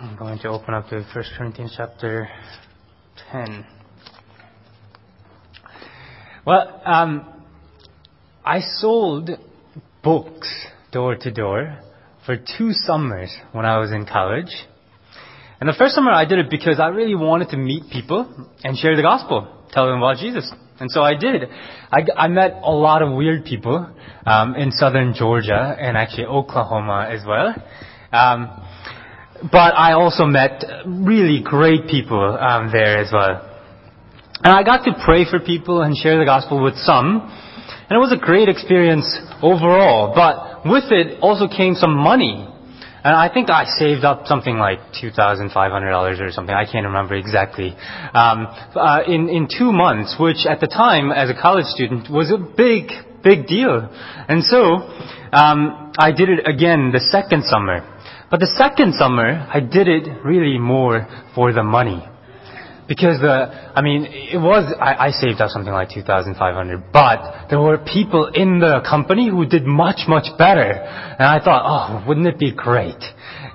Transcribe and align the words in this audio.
I'm 0.00 0.14
going 0.16 0.38
to 0.40 0.48
open 0.48 0.74
up 0.74 0.88
to 0.90 1.04
1 1.12 1.24
Corinthians 1.36 1.74
chapter 1.76 2.28
10. 3.32 3.66
Well, 6.46 6.80
um, 6.84 7.26
I 8.44 8.60
sold 8.60 9.30
books 10.04 10.66
door 10.92 11.16
to 11.16 11.32
door 11.32 11.80
for 12.24 12.36
two 12.36 12.70
summers 12.72 13.36
when 13.50 13.66
I 13.66 13.78
was 13.78 13.90
in 13.90 14.06
college. 14.06 14.54
And 15.60 15.68
the 15.68 15.74
first 15.76 15.96
summer 15.96 16.12
I 16.12 16.26
did 16.26 16.38
it 16.38 16.48
because 16.48 16.78
I 16.78 16.88
really 16.88 17.16
wanted 17.16 17.48
to 17.48 17.56
meet 17.56 17.90
people 17.90 18.48
and 18.62 18.78
share 18.78 18.94
the 18.94 19.02
gospel, 19.02 19.52
tell 19.72 19.88
them 19.88 19.98
about 19.98 20.18
Jesus. 20.18 20.48
And 20.78 20.88
so 20.92 21.02
I 21.02 21.16
did. 21.16 21.42
I, 21.90 22.06
I 22.16 22.28
met 22.28 22.60
a 22.62 22.70
lot 22.70 23.02
of 23.02 23.12
weird 23.12 23.44
people 23.44 23.92
um, 24.24 24.54
in 24.54 24.70
southern 24.70 25.14
Georgia 25.14 25.76
and 25.76 25.96
actually 25.96 26.26
Oklahoma 26.26 27.08
as 27.10 27.26
well. 27.26 27.52
Um, 28.12 28.62
but 29.42 29.74
I 29.76 29.92
also 29.92 30.24
met 30.24 30.64
really 30.86 31.42
great 31.42 31.86
people 31.88 32.36
um, 32.38 32.70
there 32.72 32.98
as 32.98 33.10
well. 33.12 33.44
And 34.42 34.52
I 34.52 34.62
got 34.62 34.84
to 34.84 34.92
pray 35.04 35.24
for 35.28 35.40
people 35.40 35.82
and 35.82 35.96
share 35.96 36.18
the 36.18 36.24
gospel 36.24 36.62
with 36.62 36.76
some. 36.76 37.22
And 37.88 37.96
it 37.96 37.98
was 37.98 38.12
a 38.12 38.20
great 38.20 38.48
experience 38.48 39.06
overall. 39.42 40.14
But 40.14 40.68
with 40.68 40.90
it 40.90 41.20
also 41.20 41.48
came 41.48 41.74
some 41.74 41.94
money. 41.94 42.46
And 43.04 43.14
I 43.16 43.32
think 43.32 43.48
I 43.48 43.64
saved 43.64 44.04
up 44.04 44.26
something 44.26 44.58
like 44.58 44.80
$2,500 45.00 46.20
or 46.20 46.32
something. 46.32 46.54
I 46.54 46.70
can't 46.70 46.86
remember 46.86 47.14
exactly. 47.14 47.70
Um, 48.12 48.46
uh, 48.74 49.00
in, 49.06 49.28
in 49.28 49.48
two 49.48 49.72
months, 49.72 50.16
which 50.18 50.46
at 50.46 50.60
the 50.60 50.66
time, 50.66 51.12
as 51.12 51.30
a 51.30 51.34
college 51.40 51.66
student, 51.66 52.10
was 52.10 52.30
a 52.30 52.38
big, 52.38 52.90
big 53.22 53.46
deal. 53.46 53.88
And 54.28 54.42
so, 54.44 54.58
um, 55.32 55.92
I 55.96 56.12
did 56.12 56.28
it 56.28 56.46
again 56.46 56.90
the 56.92 57.00
second 57.00 57.44
summer. 57.44 57.86
But 58.30 58.40
the 58.40 58.52
second 58.58 58.94
summer, 58.94 59.46
I 59.52 59.60
did 59.60 59.88
it 59.88 60.24
really 60.24 60.58
more 60.58 61.06
for 61.34 61.52
the 61.52 61.62
money. 61.62 62.04
Because 62.86 63.20
the, 63.20 63.28
I 63.76 63.82
mean, 63.82 64.04
it 64.04 64.38
was, 64.38 64.74
I, 64.80 65.08
I 65.08 65.10
saved 65.10 65.40
up 65.40 65.50
something 65.50 65.72
like 65.72 65.90
2,500, 65.90 66.92
but 66.92 67.48
there 67.50 67.60
were 67.60 67.76
people 67.78 68.30
in 68.32 68.60
the 68.60 68.80
company 68.88 69.28
who 69.28 69.44
did 69.44 69.64
much, 69.66 70.08
much 70.08 70.26
better. 70.38 70.72
And 70.72 71.28
I 71.28 71.38
thought, 71.44 71.64
oh, 71.64 72.08
wouldn't 72.08 72.26
it 72.26 72.38
be 72.38 72.52
great 72.52 73.02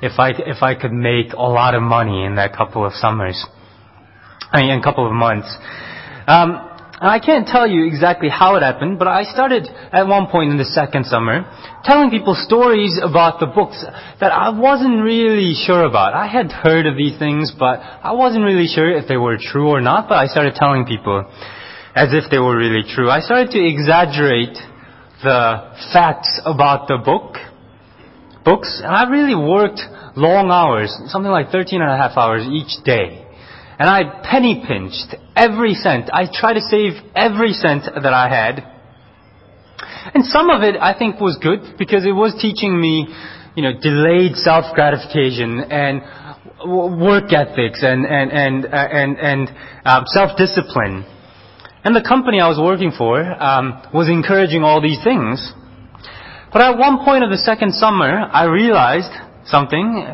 if 0.01 0.19
I, 0.19 0.31
if 0.37 0.61
I 0.61 0.75
could 0.75 0.93
make 0.93 1.33
a 1.33 1.41
lot 1.41 1.73
of 1.73 1.81
money 1.81 2.25
in 2.25 2.35
that 2.35 2.55
couple 2.55 2.85
of 2.85 2.93
summers? 2.93 3.43
I 4.51 4.61
mean, 4.61 4.69
in 4.69 4.79
a 4.79 4.83
couple 4.83 5.07
of 5.07 5.13
months. 5.13 5.49
Um, 6.27 6.72
I 7.01 7.19
can't 7.19 7.47
tell 7.47 7.67
you 7.67 7.85
exactly 7.85 8.29
how 8.29 8.55
it 8.55 8.61
happened, 8.61 8.99
but 8.99 9.07
I 9.07 9.23
started 9.23 9.67
at 9.67 10.07
one 10.07 10.27
point 10.27 10.51
in 10.51 10.57
the 10.57 10.65
second 10.65 11.05
summer 11.05 11.43
telling 11.83 12.09
people 12.09 12.35
stories 12.35 12.99
about 13.01 13.39
the 13.39 13.47
books 13.47 13.83
that 14.19 14.31
I 14.31 14.49
wasn't 14.49 15.03
really 15.03 15.53
sure 15.53 15.83
about. 15.83 16.13
I 16.13 16.27
had 16.27 16.51
heard 16.51 16.85
of 16.85 16.95
these 16.95 17.17
things, 17.17 17.51
but 17.57 17.79
I 17.81 18.13
wasn't 18.13 18.45
really 18.45 18.67
sure 18.67 18.89
if 18.89 19.07
they 19.07 19.17
were 19.17 19.37
true 19.37 19.69
or 19.69 19.81
not, 19.81 20.07
but 20.07 20.17
I 20.17 20.27
started 20.27 20.55
telling 20.55 20.85
people 20.85 21.25
as 21.95 22.09
if 22.13 22.29
they 22.31 22.39
were 22.39 22.55
really 22.55 22.83
true. 22.87 23.09
I 23.09 23.19
started 23.19 23.51
to 23.51 23.59
exaggerate 23.59 24.57
the 25.23 25.73
facts 25.93 26.39
about 26.45 26.87
the 26.87 26.97
book, 27.03 27.37
books, 28.45 28.81
and 28.83 28.93
I 28.93 29.09
really 29.09 29.35
worked 29.35 29.81
long 30.15 30.51
hours, 30.51 30.93
something 31.07 31.31
like 31.31 31.49
13 31.49 31.81
and 31.81 31.89
a 31.89 31.97
half 31.97 32.17
hours 32.17 32.45
each 32.45 32.83
day. 32.83 33.22
And 33.79 33.89
I 33.89 34.21
penny 34.23 34.63
pinched 34.67 35.15
every 35.35 35.73
cent. 35.73 36.09
I 36.13 36.27
tried 36.31 36.53
to 36.53 36.61
save 36.61 36.93
every 37.15 37.53
cent 37.53 37.83
that 37.85 38.13
I 38.13 38.29
had. 38.29 38.73
And 40.13 40.25
some 40.25 40.49
of 40.49 40.61
it 40.61 40.75
I 40.79 40.97
think 40.97 41.19
was 41.19 41.37
good 41.41 41.77
because 41.77 42.05
it 42.05 42.11
was 42.11 42.35
teaching 42.39 42.79
me, 42.79 43.07
you 43.55 43.63
know, 43.63 43.73
delayed 43.79 44.35
self-gratification 44.35 45.61
and 45.71 46.01
work 46.65 47.33
ethics 47.33 47.83
and, 47.83 48.05
and, 48.05 48.31
and, 48.31 48.65
uh, 48.65 48.69
and, 48.69 49.17
and 49.17 49.49
uh, 49.85 50.03
self-discipline. 50.05 51.05
And 51.83 51.95
the 51.95 52.05
company 52.07 52.39
I 52.39 52.47
was 52.47 52.59
working 52.61 52.91
for 52.97 53.19
um, 53.19 53.81
was 53.93 54.07
encouraging 54.07 54.63
all 54.63 54.81
these 54.81 55.03
things. 55.03 55.51
But 56.53 56.61
at 56.61 56.77
one 56.77 57.03
point 57.03 57.23
of 57.23 57.29
the 57.29 57.37
second 57.37 57.73
summer, 57.73 58.07
I 58.07 58.45
realized 58.45 59.11
something. 59.47 60.05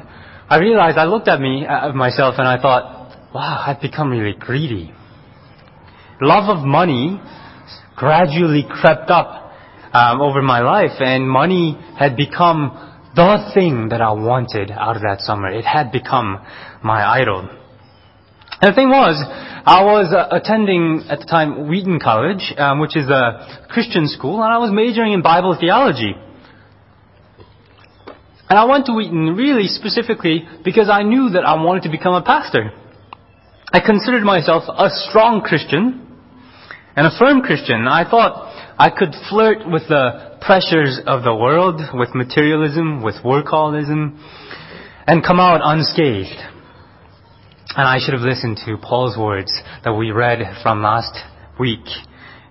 I 0.49 0.57
realized 0.57 0.97
I 0.97 1.05
looked 1.05 1.27
at 1.27 1.39
me, 1.39 1.65
at 1.65 1.91
uh, 1.91 1.93
myself, 1.93 2.35
and 2.37 2.47
I 2.47 2.59
thought, 2.59 2.98
wow, 3.33 3.63
I've 3.65 3.81
become 3.81 4.09
really 4.09 4.37
greedy. 4.37 4.93
Love 6.21 6.57
of 6.57 6.65
money 6.65 7.19
gradually 7.95 8.65
crept 8.69 9.09
up 9.09 9.53
um, 9.93 10.21
over 10.21 10.41
my 10.41 10.61
life, 10.61 10.99
and 10.99 11.29
money 11.29 11.77
had 11.97 12.15
become 12.15 12.85
the 13.15 13.51
thing 13.53 13.89
that 13.89 14.01
I 14.01 14.11
wanted 14.11 14.71
out 14.71 14.95
of 14.95 15.01
that 15.01 15.21
summer. 15.21 15.49
It 15.49 15.65
had 15.65 15.91
become 15.91 16.45
my 16.83 17.03
idol. 17.03 17.49
And 18.61 18.71
the 18.71 18.75
thing 18.75 18.89
was, 18.89 19.15
I 19.65 19.83
was 19.83 20.13
uh, 20.13 20.35
attending 20.35 21.05
at 21.09 21.19
the 21.19 21.25
time 21.25 21.67
Wheaton 21.69 21.99
College, 21.99 22.53
um, 22.57 22.79
which 22.79 22.97
is 22.97 23.09
a 23.09 23.67
Christian 23.69 24.07
school, 24.07 24.43
and 24.43 24.51
I 24.51 24.57
was 24.57 24.71
majoring 24.71 25.13
in 25.13 25.21
Bible 25.21 25.55
theology. 25.59 26.13
And 28.49 28.57
I 28.57 28.65
went 28.65 28.87
to 28.87 28.93
Wheaton 28.93 29.35
really 29.35 29.67
specifically 29.67 30.47
because 30.65 30.89
I 30.91 31.03
knew 31.03 31.29
that 31.29 31.45
I 31.45 31.61
wanted 31.61 31.83
to 31.83 31.89
become 31.89 32.15
a 32.15 32.23
pastor. 32.23 32.71
I 33.71 33.79
considered 33.85 34.23
myself 34.23 34.63
a 34.67 34.89
strong 34.89 35.41
Christian 35.41 36.01
and 36.95 37.05
a 37.05 37.11
firm 37.19 37.41
Christian. 37.41 37.87
I 37.87 38.09
thought 38.09 38.49
I 38.79 38.89
could 38.89 39.13
flirt 39.29 39.59
with 39.69 39.87
the 39.87 40.37
pressures 40.41 40.99
of 41.05 41.23
the 41.23 41.35
world, 41.35 41.79
with 41.93 42.15
materialism, 42.15 43.03
with 43.03 43.15
workaholism, 43.23 44.17
and 45.05 45.23
come 45.23 45.39
out 45.39 45.61
unscathed. 45.63 46.41
And 47.75 47.87
I 47.87 47.99
should 47.99 48.15
have 48.15 48.23
listened 48.23 48.57
to 48.65 48.77
Paul's 48.77 49.15
words 49.15 49.51
that 49.83 49.93
we 49.93 50.09
read 50.09 50.39
from 50.63 50.81
last 50.81 51.13
week 51.59 51.85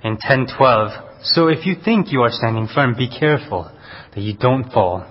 in 0.04 0.18
10:12. 0.18 0.92
So 1.22 1.48
if 1.48 1.66
you 1.66 1.74
think 1.74 2.12
you 2.12 2.22
are 2.22 2.30
standing 2.30 2.68
firm, 2.68 2.94
be 2.94 3.08
careful 3.08 3.68
that 4.14 4.20
you 4.20 4.34
don't 4.34 4.70
fall. 4.70 5.04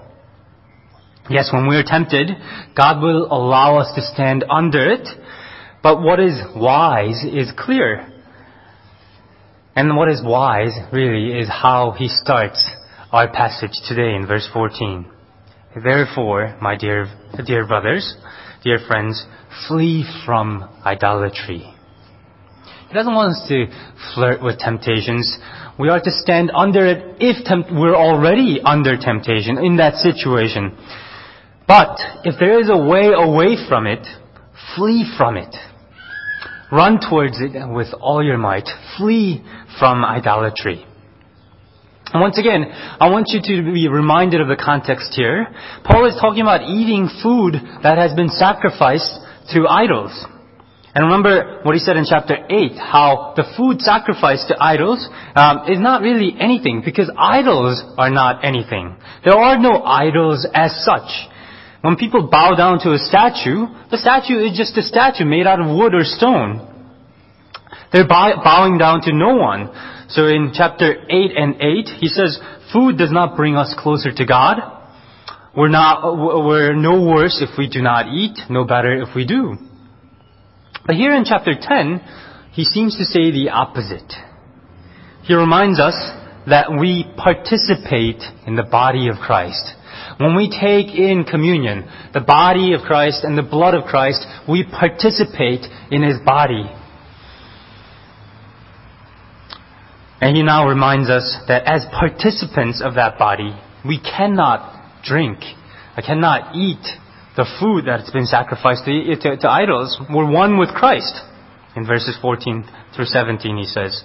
Yes, 1.29 1.51
when 1.51 1.67
we 1.67 1.75
are 1.75 1.83
tempted, 1.83 2.31
God 2.75 3.01
will 3.01 3.27
allow 3.29 3.79
us 3.79 3.91
to 3.95 4.01
stand 4.01 4.45
under 4.49 4.89
it 4.89 5.05
but 5.87 6.01
what 6.01 6.19
is 6.19 6.37
wise 6.53 7.23
is 7.23 7.49
clear. 7.57 8.11
And 9.73 9.95
what 9.95 10.09
is 10.09 10.21
wise, 10.21 10.77
really, 10.91 11.39
is 11.39 11.47
how 11.47 11.91
he 11.97 12.09
starts 12.09 12.59
our 13.13 13.31
passage 13.31 13.71
today 13.87 14.13
in 14.13 14.27
verse 14.27 14.49
14. 14.51 15.09
Therefore, 15.81 16.57
my 16.61 16.75
dear, 16.75 17.07
dear 17.45 17.65
brothers, 17.65 18.17
dear 18.65 18.79
friends, 18.85 19.25
flee 19.69 20.03
from 20.25 20.69
idolatry. 20.85 21.73
He 22.89 22.93
doesn't 22.93 23.15
want 23.15 23.37
us 23.37 23.45
to 23.47 23.67
flirt 24.13 24.43
with 24.43 24.59
temptations. 24.59 25.37
We 25.79 25.87
are 25.87 26.01
to 26.01 26.11
stand 26.11 26.51
under 26.53 26.85
it 26.85 27.15
if 27.21 27.45
temp- 27.45 27.71
we're 27.71 27.95
already 27.95 28.59
under 28.61 28.97
temptation 28.97 29.57
in 29.57 29.77
that 29.77 29.93
situation. 29.95 30.77
But 31.65 31.97
if 32.25 32.37
there 32.41 32.59
is 32.59 32.69
a 32.69 32.77
way 32.77 33.11
away 33.15 33.55
from 33.69 33.87
it, 33.87 34.05
flee 34.75 35.09
from 35.17 35.37
it. 35.37 35.55
Run 36.71 36.99
towards 36.99 37.39
it 37.39 37.53
with 37.69 37.93
all 37.99 38.23
your 38.23 38.37
might. 38.37 38.67
Flee 38.97 39.43
from 39.79 40.03
idolatry. 40.03 40.85
And 42.13 42.21
once 42.21 42.37
again, 42.37 42.63
I 42.71 43.09
want 43.09 43.27
you 43.29 43.41
to 43.41 43.73
be 43.73 43.87
reminded 43.87 44.39
of 44.39 44.47
the 44.47 44.55
context 44.55 45.13
here. 45.13 45.47
Paul 45.83 46.05
is 46.07 46.15
talking 46.19 46.41
about 46.41 46.63
eating 46.63 47.09
food 47.21 47.55
that 47.83 47.97
has 47.97 48.13
been 48.13 48.29
sacrificed 48.29 49.11
to 49.51 49.67
idols. 49.67 50.11
And 50.95 51.05
remember 51.05 51.59
what 51.63 51.75
he 51.75 51.79
said 51.79 51.95
in 51.95 52.05
chapter 52.09 52.35
8, 52.49 52.71
how 52.75 53.33
the 53.35 53.43
food 53.55 53.81
sacrificed 53.81 54.47
to 54.47 54.55
idols 54.59 55.07
um, 55.35 55.69
is 55.69 55.79
not 55.79 56.01
really 56.01 56.35
anything, 56.39 56.81
because 56.83 57.11
idols 57.17 57.83
are 57.97 58.09
not 58.09 58.43
anything. 58.43 58.95
There 59.23 59.37
are 59.37 59.59
no 59.59 59.83
idols 59.83 60.47
as 60.53 60.71
such. 60.83 61.11
When 61.87 61.95
people 61.95 62.27
bow 62.27 62.53
down 62.53 62.79
to 62.79 62.91
a 62.91 62.97
statue, 62.99 63.65
the 63.89 63.97
statue 63.97 64.43
is 64.43 64.57
just 64.57 64.75
a 64.75 64.81
statue 64.81 65.23
made 65.23 65.47
out 65.47 65.61
of 65.61 65.73
wood 65.73 65.95
or 65.95 66.03
stone. 66.03 66.59
They're 67.93 68.05
bowing 68.05 68.77
down 68.77 69.03
to 69.03 69.13
no 69.13 69.35
one. 69.37 69.71
So 70.09 70.27
in 70.27 70.51
chapter 70.53 71.05
8 71.09 71.31
and 71.37 71.55
8, 71.61 71.87
he 72.01 72.09
says, 72.09 72.41
food 72.73 72.97
does 72.97 73.13
not 73.13 73.37
bring 73.37 73.55
us 73.55 73.73
closer 73.79 74.11
to 74.11 74.25
God. 74.25 74.57
We're 75.55 75.69
not, 75.69 76.03
we're 76.13 76.75
no 76.75 77.07
worse 77.07 77.41
if 77.41 77.57
we 77.57 77.69
do 77.69 77.81
not 77.81 78.07
eat, 78.07 78.37
no 78.49 78.65
better 78.65 79.01
if 79.01 79.15
we 79.15 79.25
do. 79.25 79.55
But 80.85 80.97
here 80.97 81.15
in 81.15 81.23
chapter 81.23 81.53
10, 81.57 82.01
he 82.51 82.65
seems 82.65 82.97
to 82.97 83.05
say 83.05 83.31
the 83.31 83.51
opposite. 83.53 84.11
He 85.23 85.33
reminds 85.33 85.79
us 85.79 85.95
that 86.47 86.69
we 86.69 87.05
participate 87.15 88.21
in 88.45 88.57
the 88.57 88.67
body 88.69 89.07
of 89.07 89.15
Christ. 89.19 89.71
When 90.19 90.35
we 90.35 90.49
take 90.49 90.95
in 90.95 91.25
communion, 91.29 91.87
the 92.13 92.21
body 92.21 92.73
of 92.73 92.81
Christ 92.81 93.23
and 93.23 93.37
the 93.37 93.43
blood 93.43 93.75
of 93.75 93.83
Christ, 93.83 94.25
we 94.49 94.63
participate 94.63 95.65
in 95.91 96.01
His 96.01 96.17
body. 96.25 96.63
And 100.19 100.35
He 100.35 100.41
now 100.41 100.67
reminds 100.67 101.09
us 101.09 101.37
that 101.47 101.67
as 101.67 101.85
participants 101.91 102.81
of 102.83 102.95
that 102.95 103.19
body, 103.19 103.55
we 103.85 103.99
cannot 103.99 105.03
drink, 105.03 105.39
I 105.95 106.01
cannot 106.01 106.55
eat 106.55 106.83
the 107.35 107.45
food 107.59 107.85
that's 107.85 108.09
been 108.09 108.25
sacrificed 108.25 108.85
to, 108.85 109.15
to, 109.15 109.37
to 109.37 109.49
idols 109.49 110.01
were 110.09 110.29
one 110.29 110.57
with 110.57 110.69
Christ. 110.69 111.21
In 111.75 111.85
verses 111.85 112.17
14 112.19 112.67
through 112.95 113.05
17, 113.05 113.55
he 113.55 113.65
says. 113.65 114.03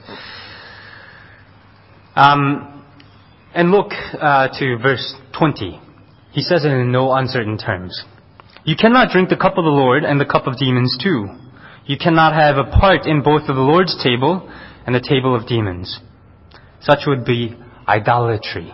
Um, 2.15 2.85
and 3.55 3.71
look 3.71 3.93
uh, 4.21 4.49
to 4.59 4.77
verse 4.77 5.15
20. 5.39 5.81
He 6.33 6.43
says 6.43 6.65
it 6.65 6.69
in 6.69 6.91
no 6.91 7.13
uncertain 7.13 7.59
terms. 7.59 8.05
You 8.65 8.77
cannot 8.77 9.11
drink 9.11 9.29
the 9.29 9.37
cup 9.37 9.59
of 9.59 9.65
the 9.65 9.71
Lord 9.71 10.05
and 10.05 10.21
the 10.21 10.25
cup 10.25 10.47
of 10.47 10.57
demons 10.57 10.97
too. 11.03 11.29
You 11.85 11.99
cannot 11.99 12.33
have 12.35 12.57
a 12.57 12.71
part 12.71 13.07
in 13.07 13.23
both 13.23 13.49
of 13.49 13.57
the 13.57 13.63
Lord's 13.63 14.03
table 14.03 14.49
and 14.87 14.95
the 14.95 15.01
table 15.01 15.35
of 15.35 15.47
demons. 15.47 16.01
Such 16.81 17.01
would 17.07 17.25
be 17.25 17.57
idolatry. 17.87 18.73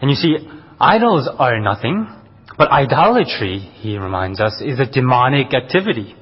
And 0.00 0.10
you 0.10 0.16
see, 0.16 0.36
idols 0.78 1.28
are 1.38 1.58
nothing, 1.58 2.06
but 2.56 2.70
idolatry, 2.70 3.58
he 3.58 3.98
reminds 3.98 4.40
us, 4.40 4.60
is 4.64 4.78
a 4.78 4.86
demonic 4.86 5.54
activity. 5.54 6.14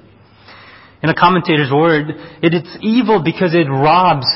In 1.02 1.10
a 1.10 1.14
commentator's 1.14 1.70
word, 1.70 2.10
it 2.42 2.54
is 2.54 2.78
evil 2.80 3.22
because 3.22 3.54
it 3.54 3.68
robs 3.68 4.26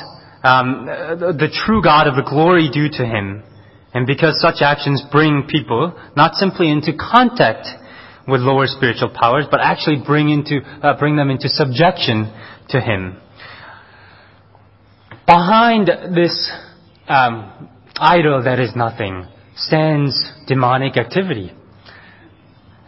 um, 0.45 0.87
the 0.87 1.51
true 1.65 1.83
God 1.83 2.07
of 2.07 2.17
the 2.17 2.23
glory 2.23 2.71
due 2.71 2.89
to 2.91 3.05
him. 3.05 3.45
And 3.93 4.07
because 4.07 4.41
such 4.41 4.63
actions 4.63 5.03
bring 5.11 5.47
people 5.49 5.99
not 6.17 6.35
simply 6.35 6.71
into 6.71 6.93
contact 6.93 7.67
with 8.29 8.41
lower 8.41 8.67
spiritual 8.67 9.11
powers, 9.13 9.47
but 9.51 9.61
actually 9.61 10.03
bring 10.07 10.31
into 10.31 10.61
uh, 10.83 10.97
bring 10.99 11.17
them 11.17 11.31
into 11.31 11.49
subjection 11.49 12.33
to 12.69 12.81
him. 12.81 13.19
Behind 15.27 15.89
this 16.15 16.53
um, 17.09 17.69
idol 17.97 18.45
that 18.45 18.61
is 18.61 18.75
nothing 18.77 19.27
stands 19.57 20.33
demonic 20.47 20.97
activity. 20.97 21.53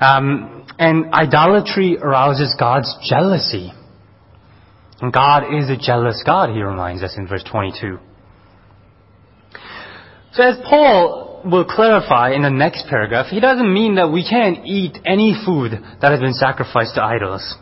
Um, 0.00 0.66
and 0.78 1.12
idolatry 1.12 1.98
arouses 1.98 2.56
God's 2.58 2.92
jealousy. 3.08 3.72
And 5.00 5.12
God 5.12 5.44
is 5.54 5.68
a 5.68 5.76
jealous 5.76 6.22
God, 6.24 6.50
he 6.50 6.62
reminds 6.62 7.02
us 7.02 7.14
in 7.16 7.26
verse 7.26 7.44
22. 7.44 7.98
So 10.32 10.42
as 10.42 10.56
Paul 10.64 11.42
will 11.44 11.64
clarify 11.64 12.32
in 12.32 12.42
the 12.42 12.50
next 12.50 12.86
paragraph, 12.88 13.26
he 13.26 13.40
doesn't 13.40 13.72
mean 13.72 13.96
that 13.96 14.10
we 14.10 14.26
can't 14.26 14.64
eat 14.64 14.96
any 15.04 15.36
food 15.44 15.72
that 16.00 16.10
has 16.10 16.20
been 16.20 16.32
sacrificed 16.32 16.94
to 16.94 17.02
idols. 17.02 17.54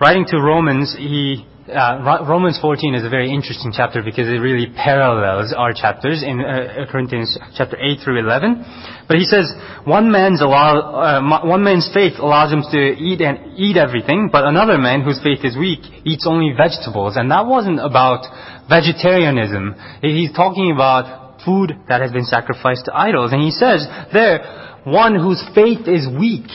Writing 0.00 0.26
to 0.28 0.38
Romans, 0.38 0.94
he 0.96 1.46
uh, 1.68 2.24
Romans 2.26 2.58
14 2.60 2.94
is 2.94 3.04
a 3.04 3.10
very 3.10 3.30
interesting 3.30 3.72
chapter 3.76 4.02
because 4.02 4.26
it 4.26 4.40
really 4.40 4.72
parallels 4.72 5.52
our 5.56 5.72
chapters 5.74 6.22
in 6.24 6.40
uh, 6.40 6.86
Corinthians 6.90 7.36
chapter 7.56 7.76
8 7.76 7.98
through 8.02 8.20
11. 8.20 9.04
But 9.06 9.18
he 9.18 9.24
says 9.24 9.52
one 9.84 10.10
man's 10.10 10.40
allow, 10.40 10.80
uh, 10.80 11.44
one 11.44 11.62
man's 11.62 11.90
faith 11.92 12.14
allows 12.18 12.52
him 12.52 12.62
to 12.72 12.78
eat 12.96 13.20
and 13.20 13.58
eat 13.58 13.76
everything, 13.76 14.30
but 14.32 14.44
another 14.44 14.78
man 14.78 15.02
whose 15.02 15.20
faith 15.22 15.44
is 15.44 15.58
weak 15.58 15.80
eats 16.04 16.26
only 16.26 16.54
vegetables. 16.56 17.16
And 17.16 17.30
that 17.30 17.44
wasn't 17.44 17.80
about 17.80 18.24
vegetarianism. 18.68 19.74
He's 20.00 20.32
talking 20.32 20.72
about 20.72 21.27
food 21.44 21.72
that 21.88 22.00
has 22.00 22.12
been 22.12 22.24
sacrificed 22.24 22.86
to 22.86 22.96
idols. 22.96 23.32
And 23.32 23.42
he 23.42 23.50
says 23.50 23.86
there, 24.12 24.80
one 24.84 25.14
whose 25.14 25.42
faith 25.54 25.86
is 25.86 26.06
weak 26.08 26.50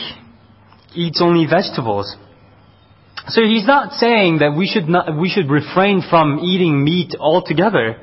eats 0.96 1.22
only 1.22 1.46
vegetables. 1.46 2.16
So 3.28 3.42
he's 3.42 3.66
not 3.66 3.94
saying 3.94 4.40
that 4.40 4.56
we 4.58 4.68
should 4.68 4.90
not, 4.90 5.18
we 5.18 5.30
should 5.30 5.50
refrain 5.50 6.04
from 6.10 6.40
eating 6.40 6.84
meat 6.84 7.16
altogether. 7.20 7.98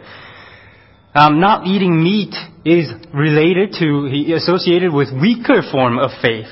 Um, 1.14 1.40
not 1.40 1.66
eating 1.66 2.02
meat 2.02 2.34
is 2.64 2.90
related 3.12 3.74
to, 3.80 4.34
associated 4.36 4.92
with 4.92 5.08
weaker 5.12 5.62
form 5.70 5.98
of 5.98 6.10
faith. 6.22 6.48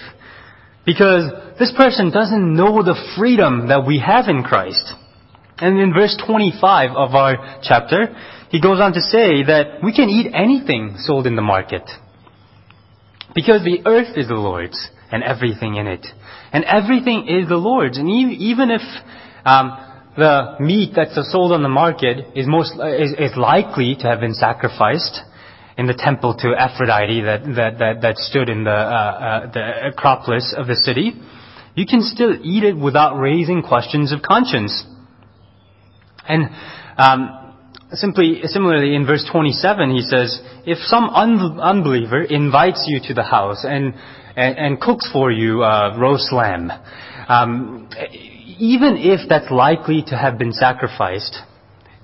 Because 0.85 1.31
this 1.59 1.73
person 1.77 2.11
doesn't 2.11 2.55
know 2.55 2.83
the 2.83 2.97
freedom 3.17 3.69
that 3.69 3.87
we 3.87 4.01
have 4.01 4.29
in 4.29 4.43
Christ. 4.43 4.93
And 5.61 5.81
in 5.81 5.93
verse 5.93 6.17
25 6.25 6.91
of 6.91 7.15
our 7.15 7.59
chapter, 7.63 8.15
he 8.51 8.61
goes 8.61 8.81
on 8.81 8.93
to 8.93 9.01
say 9.01 9.43
that 9.45 9.83
we 9.83 9.93
can 9.93 10.09
eat 10.09 10.31
anything 10.35 10.97
sold 10.99 11.27
in 11.27 11.37
the 11.37 11.43
market. 11.43 11.83
Because 13.35 13.63
the 13.63 13.83
earth 13.87 14.17
is 14.17 14.29
the 14.29 14.35
Lord's 14.35 14.89
and 15.11 15.23
everything 15.23 15.77
in 15.77 15.87
it. 15.87 16.07
And 16.53 16.65
everything 16.65 17.29
is 17.29 17.49
the 17.49 17.57
Lord's. 17.57 17.99
And 17.99 18.09
even 18.09 18.71
if 18.71 18.81
um, 19.45 19.77
the 20.17 20.57
meat 20.61 20.93
that's 20.97 21.15
sold 21.31 21.53
on 21.53 21.63
the 21.63 21.69
market 21.69 22.27
is 22.35 22.47
most 22.47 22.73
is, 22.75 23.15
is, 23.19 23.37
likely 23.37 23.97
to 24.01 24.09
have 24.09 24.21
been 24.21 24.35
sacrificed 24.35 25.21
in 25.77 25.87
the 25.87 25.95
temple 25.95 26.35
to 26.35 26.55
Aphrodite 26.59 27.21
that 27.23 27.45
that 27.55 27.79
that, 27.79 28.03
that 28.03 28.17
stood 28.17 28.49
in 28.49 28.65
the 28.65 28.71
uh, 28.71 28.75
uh, 28.75 29.53
the 29.53 29.89
Acropolis 29.93 30.55
of 30.57 30.67
the 30.67 30.75
city, 30.75 31.13
you 31.75 31.87
can 31.87 32.03
still 32.03 32.35
eat 32.43 32.65
it 32.65 32.77
without 32.77 33.17
raising 33.17 33.63
questions 33.63 34.13
of 34.13 34.23
conscience. 34.23 34.85
And 36.29 36.51
um, 36.97 37.55
simply 37.93 38.41
similarly 38.45 38.95
in 38.95 39.07
verse 39.07 39.27
27 39.33 39.95
he 39.95 40.03
says 40.03 40.41
if 40.67 40.79
some 40.79 41.09
un- 41.09 41.59
unbeliever 41.59 42.23
invites 42.23 42.85
you 42.87 43.01
to 43.09 43.15
the 43.15 43.23
house 43.23 43.65
and 43.65 43.95
and, 44.39 44.59
and 44.59 44.81
cooks 44.81 45.09
for 45.13 45.33
you 45.33 45.63
uh, 45.63 45.97
roast 45.99 46.33
lamb. 46.33 46.71
Um, 47.29 47.91
even 48.59 48.97
if 48.97 49.29
that's 49.29 49.51
likely 49.51 50.03
to 50.07 50.17
have 50.17 50.39
been 50.39 50.53
sacrificed 50.53 51.37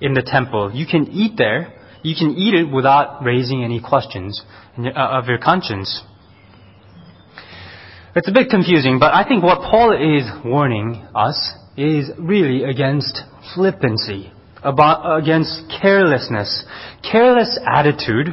in 0.01 0.15
the 0.15 0.23
temple, 0.23 0.73
you 0.75 0.87
can 0.87 1.09
eat 1.09 1.37
there. 1.37 1.73
You 2.03 2.15
can 2.19 2.37
eat 2.37 2.55
it 2.55 2.65
without 2.71 3.25
raising 3.25 3.65
any 3.65 3.81
questions 3.81 4.43
uh, 4.77 4.91
of 4.91 5.27
your 5.27 5.39
conscience. 5.39 6.03
It's 8.17 8.29
a 8.29 8.33
bit 8.33 8.51
confusing, 8.51 8.99
but 8.99 9.15
I 9.15 9.27
think 9.27 9.43
what 9.43 9.61
Paul 9.61 9.93
is 9.93 10.29
warning 10.45 11.07
us 11.15 11.53
is 11.77 12.11
really 12.19 12.65
against 12.65 13.21
flippancy, 13.55 14.33
about, 14.63 15.21
against 15.21 15.73
carelessness, 15.81 16.65
careless 17.03 17.59
attitude 17.67 18.29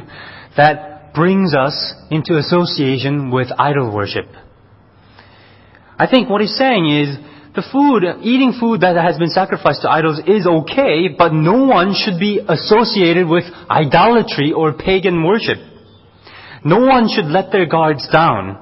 that 0.56 1.12
brings 1.14 1.54
us 1.54 1.94
into 2.10 2.38
association 2.38 3.30
with 3.30 3.48
idol 3.58 3.94
worship. 3.94 4.26
I 5.98 6.06
think 6.06 6.30
what 6.30 6.40
he's 6.40 6.56
saying 6.56 6.88
is 6.88 7.16
the 7.54 7.62
food, 7.70 8.02
eating 8.22 8.54
food 8.58 8.80
that 8.80 8.96
has 8.96 9.18
been 9.18 9.28
sacrificed 9.28 9.82
to 9.82 9.90
idols 9.90 10.20
is 10.26 10.46
okay, 10.46 11.08
but 11.16 11.34
no 11.34 11.64
one 11.64 11.94
should 11.94 12.18
be 12.18 12.40
associated 12.48 13.28
with 13.28 13.44
idolatry 13.68 14.52
or 14.52 14.72
pagan 14.72 15.22
worship. 15.22 15.58
No 16.64 16.78
one 16.78 17.08
should 17.14 17.26
let 17.26 17.52
their 17.52 17.66
guards 17.66 18.08
down 18.10 18.61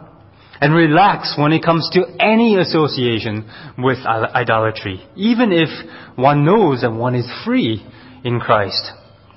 and 0.60 0.74
relax 0.74 1.34
when 1.38 1.52
it 1.52 1.64
comes 1.64 1.88
to 1.92 2.04
any 2.20 2.56
association 2.58 3.50
with 3.78 3.98
idolatry, 4.04 5.02
even 5.16 5.52
if 5.52 5.68
one 6.16 6.44
knows 6.44 6.82
that 6.82 6.92
one 6.92 7.14
is 7.14 7.26
free 7.44 7.84
in 8.24 8.40
Christ. 8.40 8.92